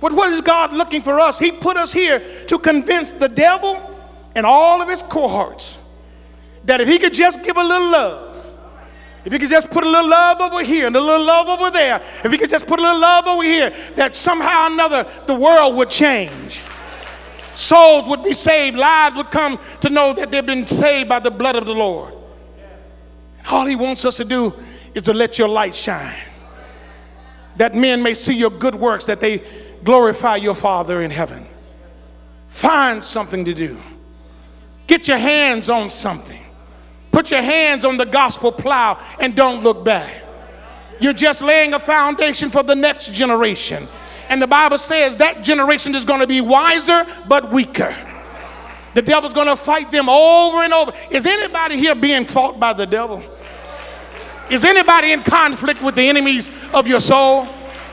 But 0.00 0.12
what 0.12 0.30
is 0.30 0.40
God 0.40 0.72
looking 0.72 1.02
for 1.02 1.18
us? 1.18 1.38
He 1.38 1.50
put 1.50 1.76
us 1.76 1.92
here 1.92 2.22
to 2.46 2.58
convince 2.58 3.12
the 3.12 3.28
devil 3.28 3.98
and 4.34 4.46
all 4.46 4.82
of 4.82 4.88
his 4.88 5.02
cohorts 5.02 5.78
that 6.64 6.80
if 6.80 6.88
he 6.88 6.98
could 6.98 7.14
just 7.14 7.42
give 7.42 7.56
a 7.56 7.64
little 7.64 7.90
love, 7.90 8.46
if 9.24 9.32
he 9.32 9.38
could 9.38 9.50
just 9.50 9.70
put 9.70 9.82
a 9.82 9.88
little 9.88 10.08
love 10.08 10.40
over 10.40 10.62
here 10.62 10.86
and 10.86 10.94
a 10.94 11.00
little 11.00 11.26
love 11.26 11.48
over 11.48 11.70
there, 11.70 12.00
if 12.22 12.30
he 12.30 12.38
could 12.38 12.50
just 12.50 12.66
put 12.66 12.78
a 12.78 12.82
little 12.82 13.00
love 13.00 13.26
over 13.26 13.42
here, 13.42 13.74
that 13.96 14.14
somehow 14.14 14.64
or 14.64 14.72
another 14.72 15.06
the 15.26 15.34
world 15.34 15.74
would 15.76 15.90
change. 15.90 16.62
Souls 17.56 18.06
would 18.08 18.22
be 18.22 18.34
saved, 18.34 18.76
lives 18.76 19.16
would 19.16 19.30
come 19.30 19.58
to 19.80 19.88
know 19.88 20.12
that 20.12 20.30
they've 20.30 20.44
been 20.44 20.66
saved 20.66 21.08
by 21.08 21.18
the 21.18 21.30
blood 21.30 21.56
of 21.56 21.64
the 21.64 21.74
Lord. 21.74 22.12
All 23.50 23.64
he 23.64 23.76
wants 23.76 24.04
us 24.04 24.18
to 24.18 24.24
do 24.24 24.54
is 24.94 25.02
to 25.04 25.14
let 25.14 25.38
your 25.38 25.48
light 25.48 25.74
shine, 25.74 26.22
that 27.56 27.74
men 27.74 28.02
may 28.02 28.14
see 28.14 28.36
your 28.36 28.50
good 28.50 28.74
works, 28.74 29.06
that 29.06 29.20
they 29.20 29.42
glorify 29.84 30.36
your 30.36 30.54
Father 30.54 31.00
in 31.00 31.10
heaven. 31.10 31.46
Find 32.48 33.02
something 33.02 33.44
to 33.46 33.54
do, 33.54 33.80
get 34.86 35.08
your 35.08 35.18
hands 35.18 35.68
on 35.68 35.90
something. 35.90 36.42
Put 37.10 37.30
your 37.30 37.40
hands 37.40 37.86
on 37.86 37.96
the 37.96 38.04
gospel 38.04 38.52
plow 38.52 39.02
and 39.18 39.34
don't 39.34 39.62
look 39.62 39.82
back. 39.82 40.22
You're 41.00 41.14
just 41.14 41.40
laying 41.40 41.72
a 41.72 41.78
foundation 41.78 42.50
for 42.50 42.62
the 42.62 42.76
next 42.76 43.10
generation. 43.14 43.88
And 44.28 44.42
the 44.42 44.46
Bible 44.46 44.78
says 44.78 45.16
that 45.16 45.42
generation 45.42 45.94
is 45.94 46.04
going 46.04 46.20
to 46.20 46.26
be 46.26 46.40
wiser 46.40 47.06
but 47.28 47.50
weaker. 47.52 47.96
The 48.94 49.02
devil's 49.02 49.34
going 49.34 49.48
to 49.48 49.56
fight 49.56 49.90
them 49.90 50.08
over 50.08 50.62
and 50.62 50.72
over. 50.72 50.92
Is 51.10 51.26
anybody 51.26 51.76
here 51.76 51.94
being 51.94 52.24
fought 52.24 52.58
by 52.58 52.72
the 52.72 52.86
devil? 52.86 53.22
Is 54.50 54.64
anybody 54.64 55.12
in 55.12 55.22
conflict 55.22 55.82
with 55.82 55.96
the 55.96 56.08
enemies 56.08 56.50
of 56.72 56.86
your 56.86 57.00
soul? 57.00 57.46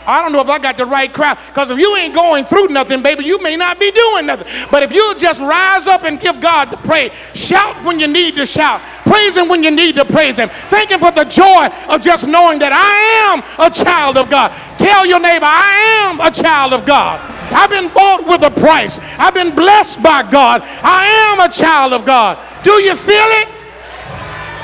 I 0.05 0.21
don't 0.21 0.31
know 0.31 0.41
if 0.41 0.49
I 0.49 0.59
got 0.59 0.77
the 0.77 0.85
right 0.85 1.11
crowd. 1.11 1.37
Because 1.47 1.69
if 1.69 1.79
you 1.79 1.95
ain't 1.95 2.13
going 2.13 2.45
through 2.45 2.67
nothing, 2.67 3.01
baby, 3.01 3.25
you 3.25 3.41
may 3.41 3.55
not 3.55 3.79
be 3.79 3.91
doing 3.91 4.25
nothing. 4.25 4.47
But 4.71 4.83
if 4.83 4.91
you 4.91 5.15
just 5.17 5.41
rise 5.41 5.87
up 5.87 6.03
and 6.03 6.19
give 6.19 6.39
God 6.39 6.71
the 6.71 6.77
praise, 6.77 7.11
shout 7.33 7.83
when 7.85 7.99
you 7.99 8.07
need 8.07 8.35
to 8.35 8.45
shout, 8.45 8.81
praise 9.05 9.37
Him 9.37 9.47
when 9.47 9.63
you 9.63 9.71
need 9.71 9.95
to 9.95 10.05
praise 10.05 10.37
Him. 10.37 10.49
Thank 10.49 10.91
Him 10.91 10.99
for 10.99 11.11
the 11.11 11.25
joy 11.25 11.67
of 11.89 12.01
just 12.01 12.27
knowing 12.27 12.59
that 12.59 12.71
I 12.73 13.33
am 13.33 13.43
a 13.65 13.69
child 13.69 14.17
of 14.17 14.29
God. 14.29 14.51
Tell 14.77 15.05
your 15.05 15.19
neighbor, 15.19 15.45
I 15.45 16.09
am 16.09 16.19
a 16.19 16.31
child 16.31 16.73
of 16.73 16.85
God. 16.85 17.19
I've 17.53 17.69
been 17.69 17.93
bought 17.93 18.27
with 18.27 18.43
a 18.43 18.51
price. 18.51 18.99
I've 19.19 19.33
been 19.33 19.55
blessed 19.55 20.01
by 20.01 20.23
God. 20.29 20.61
I 20.83 21.05
am 21.31 21.39
a 21.39 21.51
child 21.51 21.93
of 21.93 22.05
God. 22.05 22.39
Do 22.63 22.73
you 22.73 22.95
feel 22.95 23.15
it? 23.15 23.62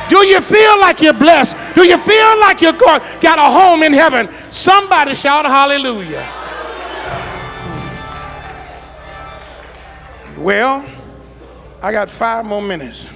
Do 0.10 0.26
you 0.26 0.42
feel 0.42 0.80
like 0.80 1.02
you're 1.02 1.14
blessed? 1.14 1.56
Do 1.76 1.86
you 1.86 1.98
feel 1.98 2.40
like 2.40 2.62
you're 2.62 2.74
got 2.74 3.40
a 3.40 3.44
home 3.44 3.84
in 3.84 3.94
heaven? 3.94 4.30
Somebody 4.52 5.14
shout 5.14 5.46
hallelujah. 5.46 6.28
Well, 10.38 10.86
I 11.82 11.92
got 11.92 12.10
five 12.10 12.46
more 12.46 12.62
minutes. 12.62 13.08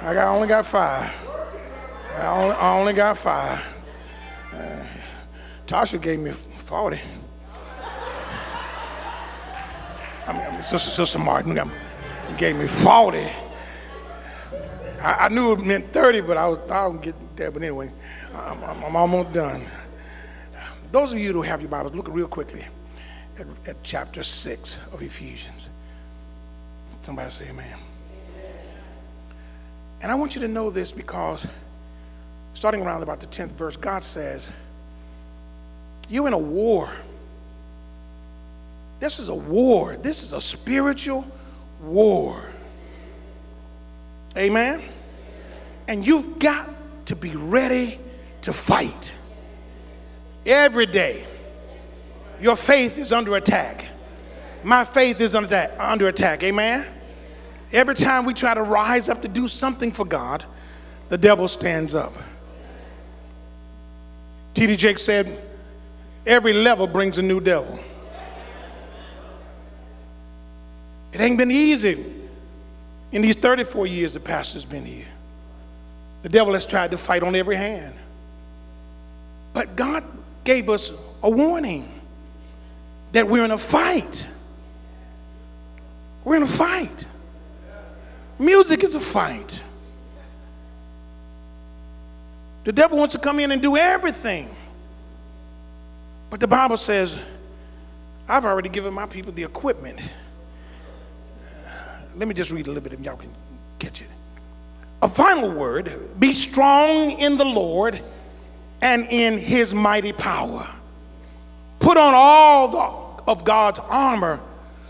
I 0.00 0.14
got, 0.14 0.34
only 0.34 0.46
got 0.46 0.64
five. 0.64 1.12
I 2.16 2.26
only, 2.28 2.54
I 2.54 2.78
only 2.78 2.92
got 2.92 3.18
five. 3.18 3.60
Uh, 4.52 4.86
Tasha 5.66 6.00
gave 6.00 6.20
me 6.20 6.30
40. 6.30 7.00
I 10.26 10.32
mean, 10.32 10.42
I 10.42 10.50
mean 10.52 10.62
Sister, 10.62 10.90
Sister 10.90 11.18
Martin 11.18 11.58
gave 12.38 12.56
me 12.56 12.66
40. 12.66 13.28
I, 15.00 15.26
I, 15.26 15.28
knew 15.28 15.52
it 15.52 15.60
meant 15.60 15.86
30, 15.88 16.20
but 16.22 16.36
I 16.36 16.48
was 16.48 16.58
I 16.70 16.86
would 16.86 17.02
get 17.02 17.14
there. 17.36 17.50
But 17.50 17.62
anyway, 17.62 17.90
I'm, 18.34 18.62
I'm, 18.62 18.84
I'm, 18.84 18.96
almost 18.96 19.32
done. 19.32 19.62
Those 20.92 21.12
of 21.12 21.18
you 21.18 21.32
who 21.32 21.42
have 21.42 21.60
your 21.60 21.70
Bibles, 21.70 21.94
look 21.94 22.08
real 22.08 22.28
quickly 22.28 22.64
at, 23.38 23.46
at 23.66 23.82
chapter 23.82 24.22
6 24.22 24.78
of 24.92 25.02
Ephesians. 25.02 25.68
Somebody 27.02 27.30
say 27.30 27.48
amen. 27.48 27.78
And 30.02 30.12
I 30.12 30.14
want 30.14 30.34
you 30.34 30.40
to 30.42 30.48
know 30.48 30.70
this 30.70 30.92
because 30.92 31.46
starting 32.54 32.82
around 32.82 33.02
about 33.02 33.20
the 33.20 33.26
10th 33.26 33.52
verse, 33.52 33.76
God 33.76 34.02
says, 34.02 34.48
You're 36.08 36.26
in 36.26 36.32
a 36.32 36.38
war. 36.38 36.90
This 38.98 39.18
is 39.18 39.28
a 39.28 39.34
war. 39.34 39.96
This 39.96 40.22
is 40.22 40.32
a 40.32 40.40
spiritual 40.40 41.26
war. 41.82 42.45
Amen? 44.36 44.82
And 45.88 46.06
you've 46.06 46.38
got 46.38 46.68
to 47.06 47.16
be 47.16 47.34
ready 47.36 47.98
to 48.42 48.52
fight. 48.52 49.12
Every 50.44 50.86
day, 50.86 51.26
your 52.40 52.56
faith 52.56 52.98
is 52.98 53.12
under 53.12 53.36
attack. 53.36 53.86
My 54.62 54.84
faith 54.84 55.20
is 55.20 55.34
under 55.34 55.46
attack. 55.46 55.72
Under 55.78 56.08
attack. 56.08 56.42
Amen? 56.42 56.86
Every 57.72 57.94
time 57.94 58.24
we 58.24 58.34
try 58.34 58.54
to 58.54 58.62
rise 58.62 59.08
up 59.08 59.22
to 59.22 59.28
do 59.28 59.48
something 59.48 59.90
for 59.90 60.04
God, 60.04 60.44
the 61.08 61.18
devil 61.18 61.48
stands 61.48 61.94
up. 61.94 62.12
T.D. 64.54 64.76
Jakes 64.76 65.02
said, 65.02 65.42
Every 66.26 66.52
level 66.52 66.86
brings 66.86 67.18
a 67.18 67.22
new 67.22 67.40
devil. 67.40 67.78
It 71.12 71.20
ain't 71.20 71.38
been 71.38 71.50
easy 71.50 72.15
in 73.16 73.22
these 73.22 73.36
34 73.36 73.86
years 73.86 74.12
the 74.12 74.20
pastor's 74.20 74.66
been 74.66 74.84
here. 74.84 75.06
The 76.20 76.28
devil 76.28 76.52
has 76.52 76.66
tried 76.66 76.90
to 76.90 76.98
fight 76.98 77.22
on 77.22 77.34
every 77.34 77.56
hand. 77.56 77.94
But 79.54 79.74
God 79.74 80.04
gave 80.44 80.68
us 80.68 80.92
a 81.22 81.30
warning 81.30 81.90
that 83.12 83.26
we're 83.26 83.42
in 83.42 83.52
a 83.52 83.58
fight. 83.58 84.26
We're 86.24 86.36
in 86.36 86.42
a 86.42 86.46
fight. 86.46 87.06
Music 88.38 88.84
is 88.84 88.94
a 88.94 89.00
fight. 89.00 89.62
The 92.64 92.72
devil 92.72 92.98
wants 92.98 93.14
to 93.14 93.18
come 93.18 93.40
in 93.40 93.50
and 93.50 93.62
do 93.62 93.78
everything. 93.78 94.54
But 96.28 96.40
the 96.40 96.48
Bible 96.48 96.76
says, 96.76 97.18
I've 98.28 98.44
already 98.44 98.68
given 98.68 98.92
my 98.92 99.06
people 99.06 99.32
the 99.32 99.44
equipment. 99.44 100.00
Let 102.16 102.28
me 102.28 102.34
just 102.34 102.50
read 102.50 102.66
a 102.66 102.70
little 102.70 102.82
bit 102.82 102.94
and 102.94 103.04
y'all 103.04 103.16
can 103.16 103.32
catch 103.78 104.00
it. 104.00 104.08
A 105.02 105.08
final 105.08 105.50
word 105.52 105.92
be 106.18 106.32
strong 106.32 107.12
in 107.12 107.36
the 107.36 107.44
Lord 107.44 108.02
and 108.80 109.06
in 109.10 109.38
his 109.38 109.74
mighty 109.74 110.12
power. 110.12 110.66
Put 111.78 111.98
on 111.98 112.14
all 112.16 112.68
the, 112.68 113.22
of 113.30 113.44
God's 113.44 113.80
armor 113.80 114.40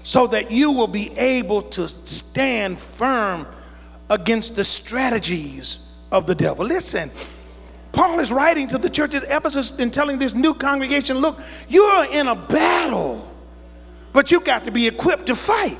so 0.04 0.28
that 0.28 0.52
you 0.52 0.70
will 0.70 0.86
be 0.86 1.10
able 1.18 1.62
to 1.62 1.88
stand 1.88 2.78
firm 2.78 3.46
against 4.08 4.54
the 4.54 4.62
strategies 4.62 5.80
of 6.12 6.28
the 6.28 6.34
devil. 6.34 6.64
Listen, 6.64 7.10
Paul 7.90 8.20
is 8.20 8.30
writing 8.30 8.68
to 8.68 8.78
the 8.78 8.88
church 8.88 9.14
at 9.14 9.24
Ephesus 9.24 9.72
and 9.72 9.92
telling 9.92 10.18
this 10.18 10.32
new 10.32 10.54
congregation 10.54 11.18
look, 11.18 11.40
you're 11.68 12.04
in 12.04 12.28
a 12.28 12.36
battle, 12.36 13.28
but 14.12 14.30
you 14.30 14.38
got 14.38 14.62
to 14.64 14.70
be 14.70 14.86
equipped 14.86 15.26
to 15.26 15.34
fight. 15.34 15.78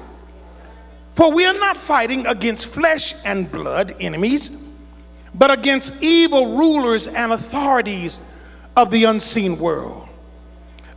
For 1.16 1.32
we 1.32 1.46
are 1.46 1.54
not 1.54 1.78
fighting 1.78 2.26
against 2.26 2.66
flesh 2.66 3.14
and 3.25 3.50
blood 3.50 3.96
enemies, 3.99 4.50
but 5.35 5.50
against 5.50 5.94
evil 6.02 6.58
rulers 6.58 7.06
and 7.08 7.32
authorities 7.32 8.20
of 8.76 8.90
the 8.90 9.04
unseen 9.04 9.58
world, 9.58 10.06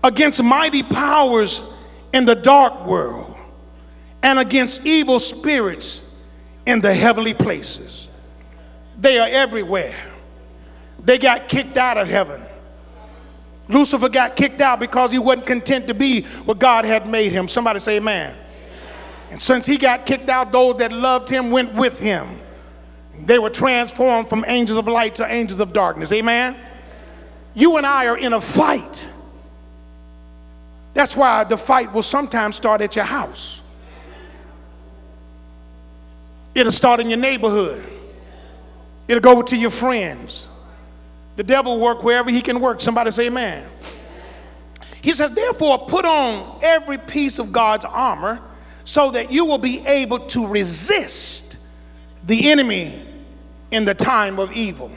against 0.04 0.44
mighty 0.44 0.84
powers 0.84 1.64
in 2.12 2.26
the 2.26 2.36
dark 2.36 2.86
world, 2.86 3.34
and 4.22 4.38
against 4.40 4.86
evil 4.86 5.20
spirits 5.20 6.02
in 6.66 6.82
the 6.82 6.94
heavenly 6.94 7.34
places. 7.34 8.10
They 9.00 9.20
are 9.20 9.30
everywhere. 9.30 9.96
They 11.02 11.18
got 11.18 11.48
kicked 11.48 11.78
out 11.78 11.98
of 11.98 12.10
heaven. 12.10 12.42
Lucifer 13.70 14.10
got 14.10 14.36
kicked 14.36 14.60
out 14.60 14.82
because 14.82 15.14
he 15.14 15.20
wasn't 15.20 15.46
content 15.46 15.88
to 15.88 15.94
be 15.94 16.24
what 16.44 16.60
God 16.60 16.84
had 16.84 17.08
made 17.08 17.32
him. 17.32 17.48
Somebody 17.48 17.80
say, 17.80 17.98
Amen. 17.98 18.36
And 19.30 19.42
since 19.42 19.66
he 19.66 19.78
got 19.78 20.06
kicked 20.06 20.30
out, 20.30 20.52
those 20.52 20.78
that 20.78 20.92
loved 20.92 21.30
him 21.30 21.52
went 21.52 21.74
with 21.74 22.00
him. 22.00 22.28
They 23.26 23.38
were 23.38 23.50
transformed 23.50 24.30
from 24.30 24.44
angels 24.48 24.78
of 24.78 24.88
light 24.88 25.16
to 25.16 25.32
angels 25.32 25.60
of 25.60 25.74
darkness. 25.74 26.12
Amen. 26.12 26.56
You 27.54 27.78
and 27.78 27.86
I 27.86 28.08
are 28.08 28.18
in 28.18 28.34
a 28.34 28.42
fight. 28.42 29.06
That's 30.94 31.16
why 31.16 31.44
the 31.44 31.58
fight 31.58 31.94
will 31.94 32.04
sometimes 32.04 32.56
start 32.56 32.82
at 32.82 32.96
your 32.96 33.06
house. 33.06 33.62
It'll 36.56 36.72
start 36.72 37.00
in 37.00 37.10
your 37.10 37.20
neighborhood. 37.20 37.84
It'll 39.08 39.22
go 39.22 39.42
to 39.42 39.56
your 39.56 39.72
friends. 39.72 40.48
The 41.36 41.44
devil 41.44 41.80
work 41.80 42.04
wherever 42.04 42.30
he 42.30 42.42
can 42.42 42.60
work. 42.60 42.82
Somebody 42.82 43.12
say 43.12 43.28
amen. 43.28 43.70
He 45.02 45.14
says, 45.14 45.32
therefore, 45.32 45.86
put 45.86 46.06
on 46.06 46.60
every 46.62 46.98
piece 46.98 47.40
of 47.40 47.52
God's 47.52 47.86
armor 47.86 48.42
so 48.90 49.12
that 49.12 49.32
you 49.32 49.46
will 49.46 49.60
be 49.60 49.86
able 49.86 50.18
to 50.18 50.48
resist 50.48 51.58
the 52.26 52.50
enemy 52.50 53.06
in 53.70 53.86
the 53.86 53.94
time 53.94 54.40
of 54.40 54.52
evil. 54.52 54.90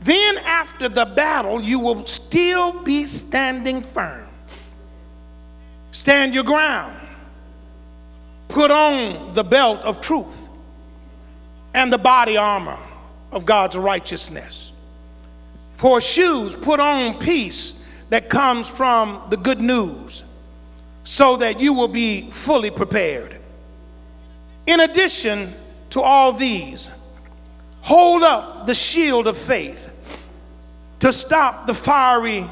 Then, 0.00 0.38
after 0.38 0.88
the 0.88 1.04
battle, 1.04 1.60
you 1.60 1.78
will 1.78 2.06
still 2.06 2.82
be 2.82 3.04
standing 3.04 3.82
firm. 3.82 4.26
Stand 5.90 6.34
your 6.34 6.44
ground. 6.44 6.96
Put 8.48 8.70
on 8.70 9.34
the 9.34 9.44
belt 9.44 9.82
of 9.82 10.00
truth 10.00 10.48
and 11.74 11.92
the 11.92 11.98
body 11.98 12.38
armor 12.38 12.78
of 13.32 13.44
God's 13.44 13.76
righteousness. 13.76 14.72
For 15.76 16.00
shoes, 16.00 16.54
put 16.54 16.80
on 16.80 17.18
peace 17.18 17.84
that 18.08 18.30
comes 18.30 18.66
from 18.66 19.24
the 19.28 19.36
good 19.36 19.60
news 19.60 20.24
so 21.04 21.36
that 21.36 21.60
you 21.60 21.72
will 21.72 21.88
be 21.88 22.30
fully 22.30 22.70
prepared. 22.70 23.36
In 24.66 24.80
addition 24.80 25.54
to 25.90 26.00
all 26.00 26.32
these, 26.32 26.88
hold 27.80 28.22
up 28.22 28.66
the 28.66 28.74
shield 28.74 29.26
of 29.26 29.36
faith 29.36 29.88
to 31.00 31.12
stop 31.12 31.66
the 31.66 31.74
fiery 31.74 32.48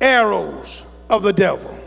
arrows 0.00 0.82
of 1.10 1.22
the 1.22 1.32
devil. 1.32 1.78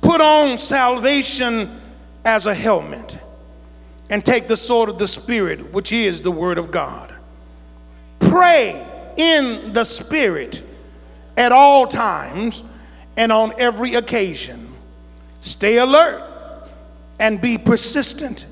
Put 0.00 0.20
on 0.20 0.58
salvation 0.58 1.80
as 2.24 2.46
a 2.46 2.54
helmet 2.54 3.18
and 4.10 4.24
take 4.24 4.48
the 4.48 4.56
sword 4.56 4.88
of 4.88 4.98
the 4.98 5.06
Spirit, 5.06 5.72
which 5.72 5.92
is 5.92 6.22
the 6.22 6.30
Word 6.30 6.58
of 6.58 6.70
God. 6.70 7.14
Pray 8.18 8.86
in 9.16 9.72
the 9.72 9.84
Spirit 9.84 10.62
at 11.36 11.52
all 11.52 11.86
times 11.86 12.62
and 13.18 13.32
on 13.32 13.52
every 13.58 13.96
occasion. 13.96 14.72
Stay 15.40 15.78
alert 15.78 16.22
and 17.18 17.40
be 17.40 17.58
persistent 17.58 18.46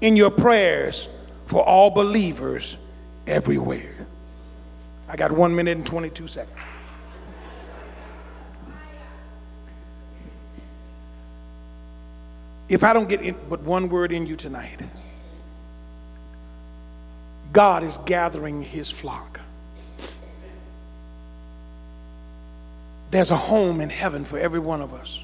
in 0.00 0.16
your 0.16 0.30
prayers 0.30 1.08
for 1.46 1.62
all 1.62 1.90
believers 1.90 2.76
everywhere. 3.28 3.94
I 5.08 5.16
got 5.16 5.30
one 5.30 5.54
minute 5.54 5.76
and 5.76 5.86
22 5.86 6.26
seconds. 6.26 6.58
If 12.68 12.84
I 12.84 12.92
don't 12.92 13.08
get 13.08 13.22
in, 13.22 13.36
but 13.48 13.62
one 13.62 13.88
word 13.88 14.12
in 14.12 14.26
you 14.26 14.34
tonight, 14.34 14.80
God 17.52 17.84
is 17.84 17.98
gathering 17.98 18.62
his 18.62 18.90
flock. 18.90 19.40
There's 23.10 23.30
a 23.30 23.36
home 23.36 23.80
in 23.80 23.90
heaven 23.90 24.24
for 24.24 24.38
every 24.38 24.58
one 24.58 24.82
of 24.82 24.92
us. 24.92 25.22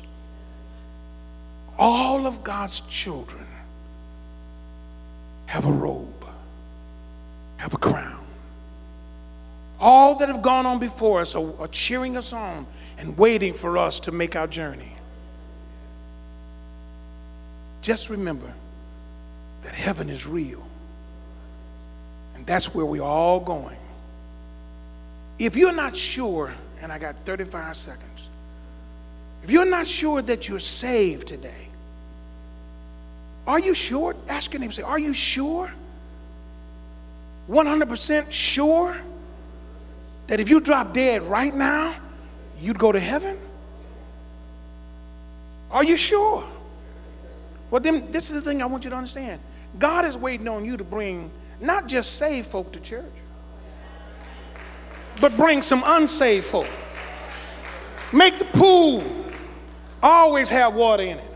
All 1.79 2.27
of 2.27 2.43
God's 2.45 2.81
children 2.81 3.47
have 5.47 5.67
a 5.67 5.73
robe, 5.73 6.25
have 7.59 7.75
a 7.75 7.79
crown. 7.79 8.25
All 9.79 10.15
that 10.17 10.29
have 10.29 10.41
gone 10.41 10.67
on 10.67 10.79
before 10.79 11.21
us 11.21 11.35
are, 11.35 11.53
are 11.59 11.69
cheering 11.69 12.17
us 12.17 12.33
on 12.33 12.67
and 12.97 13.19
waiting 13.19 13.53
for 13.53 13.77
us 13.77 14.01
to 14.01 14.13
make 14.13 14.35
our 14.35 14.47
journey. 14.47 14.97
Just 17.83 18.09
remember 18.09 18.51
that 19.63 19.75
heaven 19.75 20.09
is 20.09 20.27
real. 20.27 20.63
And 22.35 22.47
that's 22.47 22.75
where 22.75 22.87
we're 22.87 23.03
all 23.03 23.41
going. 23.41 23.77
If 25.39 25.57
you're 25.57 25.73
not 25.73 25.97
sure 25.97 26.55
and 26.85 26.93
I 26.93 26.99
got 26.99 27.17
35 27.25 27.77
seconds. 27.77 28.29
If 29.43 29.51
you're 29.51 29.65
not 29.65 29.87
sure 29.87 30.21
that 30.21 30.49
you're 30.51 30.59
saved 30.59 31.29
today, 31.29 31.69
are 33.47 33.59
you 33.59 33.73
sure? 33.73 34.15
Ask 34.29 34.53
your 34.53 34.61
neighbor, 34.61 34.73
say, 34.73 34.83
Are 34.83 34.99
you 34.99 35.15
sure? 35.15 35.73
100% 37.49 38.31
sure 38.31 38.97
that 40.27 40.41
if 40.41 40.51
you 40.51 40.61
drop 40.61 40.93
dead 40.93 41.23
right 41.23 41.55
now, 41.55 41.95
you'd 42.61 42.79
go 42.79 42.93
to 42.93 43.01
heaven? 43.01 43.39
Are 45.71 45.85
you 45.85 45.97
sure? 45.97 46.45
Well, 47.71 47.81
then, 47.81 48.11
this 48.11 48.29
is 48.29 48.35
the 48.37 48.43
thing 48.43 48.61
I 48.61 48.67
want 48.67 48.85
you 48.85 48.91
to 48.91 48.97
understand 48.97 49.41
God 49.79 50.05
is 50.05 50.19
waiting 50.19 50.49
on 50.49 50.67
you 50.67 50.77
to 50.77 50.85
bring 50.85 51.31
not 51.61 51.87
just 51.87 52.17
saved 52.17 52.51
folk 52.51 52.73
to 52.73 52.81
church 52.81 53.05
but 55.21 55.37
bring 55.37 55.63
some 55.63 55.83
unsaved 55.87 56.47
folk. 56.47 56.69
Make 58.13 58.39
the 58.39 58.45
pool 58.47 59.05
always 60.03 60.49
have 60.49 60.75
water 60.75 61.03
in 61.03 61.19
it. 61.19 61.31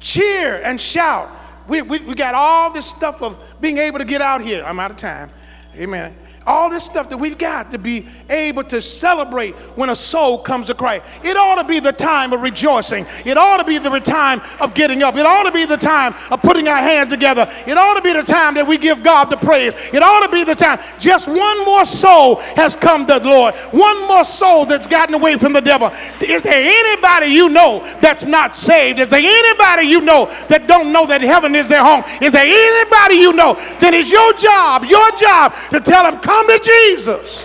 Cheer 0.00 0.60
and 0.62 0.80
shout. 0.80 1.30
We, 1.68 1.82
we, 1.82 1.98
we 2.00 2.14
got 2.14 2.34
all 2.34 2.70
this 2.70 2.86
stuff 2.86 3.22
of 3.22 3.38
being 3.60 3.78
able 3.78 3.98
to 3.98 4.04
get 4.04 4.20
out 4.20 4.40
here. 4.40 4.64
I'm 4.64 4.78
out 4.78 4.90
of 4.90 4.96
time. 4.96 5.30
Amen 5.74 6.16
all 6.46 6.70
this 6.70 6.84
stuff 6.84 7.08
that 7.10 7.18
we've 7.18 7.38
got 7.38 7.70
to 7.72 7.78
be 7.78 8.06
able 8.30 8.62
to 8.64 8.80
celebrate 8.80 9.54
when 9.76 9.90
a 9.90 9.96
soul 9.96 10.38
comes 10.38 10.66
to 10.66 10.74
Christ. 10.74 11.04
It 11.24 11.36
ought 11.36 11.56
to 11.56 11.64
be 11.64 11.80
the 11.80 11.92
time 11.92 12.32
of 12.32 12.42
rejoicing. 12.42 13.06
It 13.24 13.36
ought 13.36 13.56
to 13.58 13.64
be 13.64 13.78
the 13.78 13.98
time 14.00 14.40
of 14.60 14.74
getting 14.74 15.02
up. 15.02 15.16
It 15.16 15.26
ought 15.26 15.44
to 15.44 15.52
be 15.52 15.64
the 15.64 15.76
time 15.76 16.14
of 16.30 16.40
putting 16.42 16.68
our 16.68 16.76
hands 16.76 17.10
together. 17.10 17.50
It 17.66 17.76
ought 17.76 17.94
to 17.94 18.02
be 18.02 18.12
the 18.12 18.22
time 18.22 18.54
that 18.54 18.66
we 18.66 18.78
give 18.78 19.02
God 19.02 19.30
the 19.30 19.36
praise. 19.36 19.74
It 19.92 20.02
ought 20.02 20.24
to 20.24 20.30
be 20.30 20.44
the 20.44 20.54
time. 20.54 20.78
Just 20.98 21.28
one 21.28 21.64
more 21.64 21.84
soul 21.84 22.36
has 22.56 22.76
come 22.76 23.06
to 23.06 23.18
the 23.18 23.28
Lord. 23.28 23.54
One 23.72 24.06
more 24.06 24.24
soul 24.24 24.66
that's 24.66 24.86
gotten 24.86 25.14
away 25.14 25.36
from 25.38 25.52
the 25.52 25.60
devil. 25.60 25.90
Is 26.20 26.42
there 26.42 26.62
anybody 26.62 27.26
you 27.26 27.48
know 27.48 27.80
that's 28.00 28.24
not 28.24 28.54
saved? 28.54 28.98
Is 28.98 29.08
there 29.08 29.20
anybody 29.20 29.88
you 29.88 30.00
know 30.00 30.26
that 30.48 30.66
don't 30.66 30.92
know 30.92 31.06
that 31.06 31.22
heaven 31.22 31.56
is 31.56 31.68
their 31.68 31.82
home? 31.82 32.04
Is 32.22 32.32
there 32.32 32.46
anybody 32.46 33.16
you 33.16 33.32
know? 33.32 33.54
Then 33.80 33.94
it's 33.94 34.10
your 34.10 34.32
job, 34.34 34.84
your 34.84 35.10
job 35.12 35.54
to 35.70 35.80
tell 35.80 36.04
them, 36.04 36.20
come 36.20 36.35
Come 36.36 36.48
to 36.48 36.60
Jesus. 36.62 37.44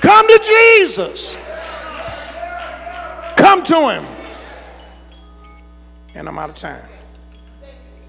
Come 0.00 0.26
to 0.28 0.38
Jesus. 0.42 1.36
Come 3.36 3.62
to 3.64 3.90
Him. 3.90 4.06
And 6.14 6.26
I'm 6.26 6.38
out 6.38 6.48
of 6.48 6.56
time. 6.56 6.88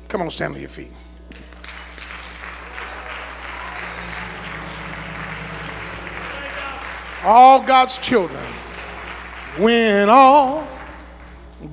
Come 0.07 0.21
on, 0.21 0.29
stand 0.29 0.53
on 0.53 0.61
your 0.61 0.69
feet. 0.69 0.93
All 7.25 7.61
God's 7.61 7.97
children, 7.97 8.45
when 9.57 10.09
all 10.09 10.65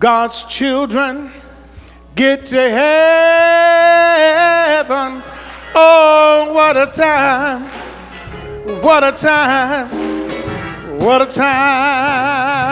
God's 0.01 0.43
children 0.43 1.31
get 2.17 2.47
to 2.47 2.61
heaven, 2.71 3.39
oh, 5.81 6.53
what 6.53 6.77
a 6.77 6.87
time, 6.87 7.63
what 8.83 9.05
a 9.05 9.13
time, 9.13 9.89
what 10.99 11.23
a 11.23 11.27
time. 11.27 12.69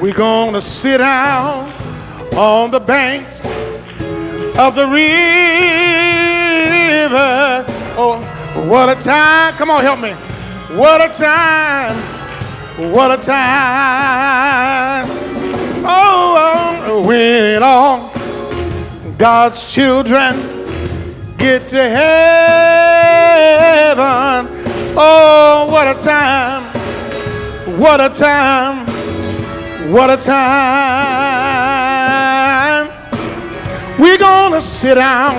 We're 0.00 0.14
gonna 0.14 0.60
sit 0.60 0.98
down 0.98 1.70
on 2.34 2.70
the 2.70 2.80
banks 2.80 3.40
of 4.58 4.74
the 4.74 4.86
river. 4.86 5.04
Oh, 7.96 8.20
what 8.68 8.88
a 8.88 8.94
time. 9.00 9.54
Come 9.54 9.70
on, 9.70 9.82
help 9.82 10.00
me. 10.00 10.12
What 10.76 11.00
a 11.00 11.08
time. 11.12 11.96
What 12.92 13.10
a 13.12 13.22
time. 13.22 15.08
Oh, 15.86 16.84
oh 16.86 17.06
when 17.06 17.62
all 17.62 18.10
God's 19.16 19.64
children 19.72 20.53
get 21.44 21.68
to 21.68 21.76
heaven. 21.76 22.04
Oh, 24.96 25.66
what 25.70 25.86
a 25.86 25.94
time. 26.02 26.62
What 27.78 28.00
a 28.00 28.08
time. 28.08 28.86
What 29.92 30.08
a 30.08 30.16
time. 30.16 31.34
We're 33.98 34.16
gonna 34.16 34.62
sit 34.62 34.94
down 34.94 35.36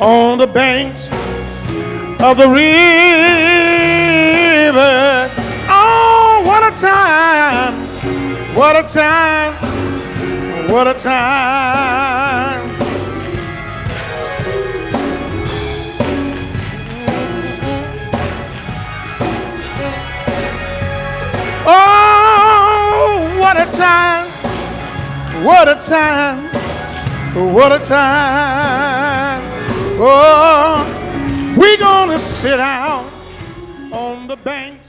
on 0.00 0.38
the 0.38 0.46
banks 0.46 1.10
of 2.28 2.38
the 2.38 2.48
river. 2.48 2.70
Oh, 5.68 6.42
what 6.46 6.62
a 6.72 6.74
time! 6.74 7.74
What 8.56 8.76
a 8.82 8.82
time! 8.88 9.52
What 10.70 10.86
a 10.88 10.94
time! 10.94 12.21
Oh, 21.64 23.36
what 23.38 23.56
a 23.56 23.66
time! 23.70 24.26
What 25.44 25.68
a 25.68 25.76
time! 25.76 26.38
What 27.54 27.72
a 27.72 27.78
time! 27.78 29.42
Oh, 29.98 31.54
we're 31.56 31.78
gonna 31.78 32.18
sit 32.18 32.56
down 32.56 33.10
on 33.92 34.26
the 34.26 34.36
bank 34.36 34.81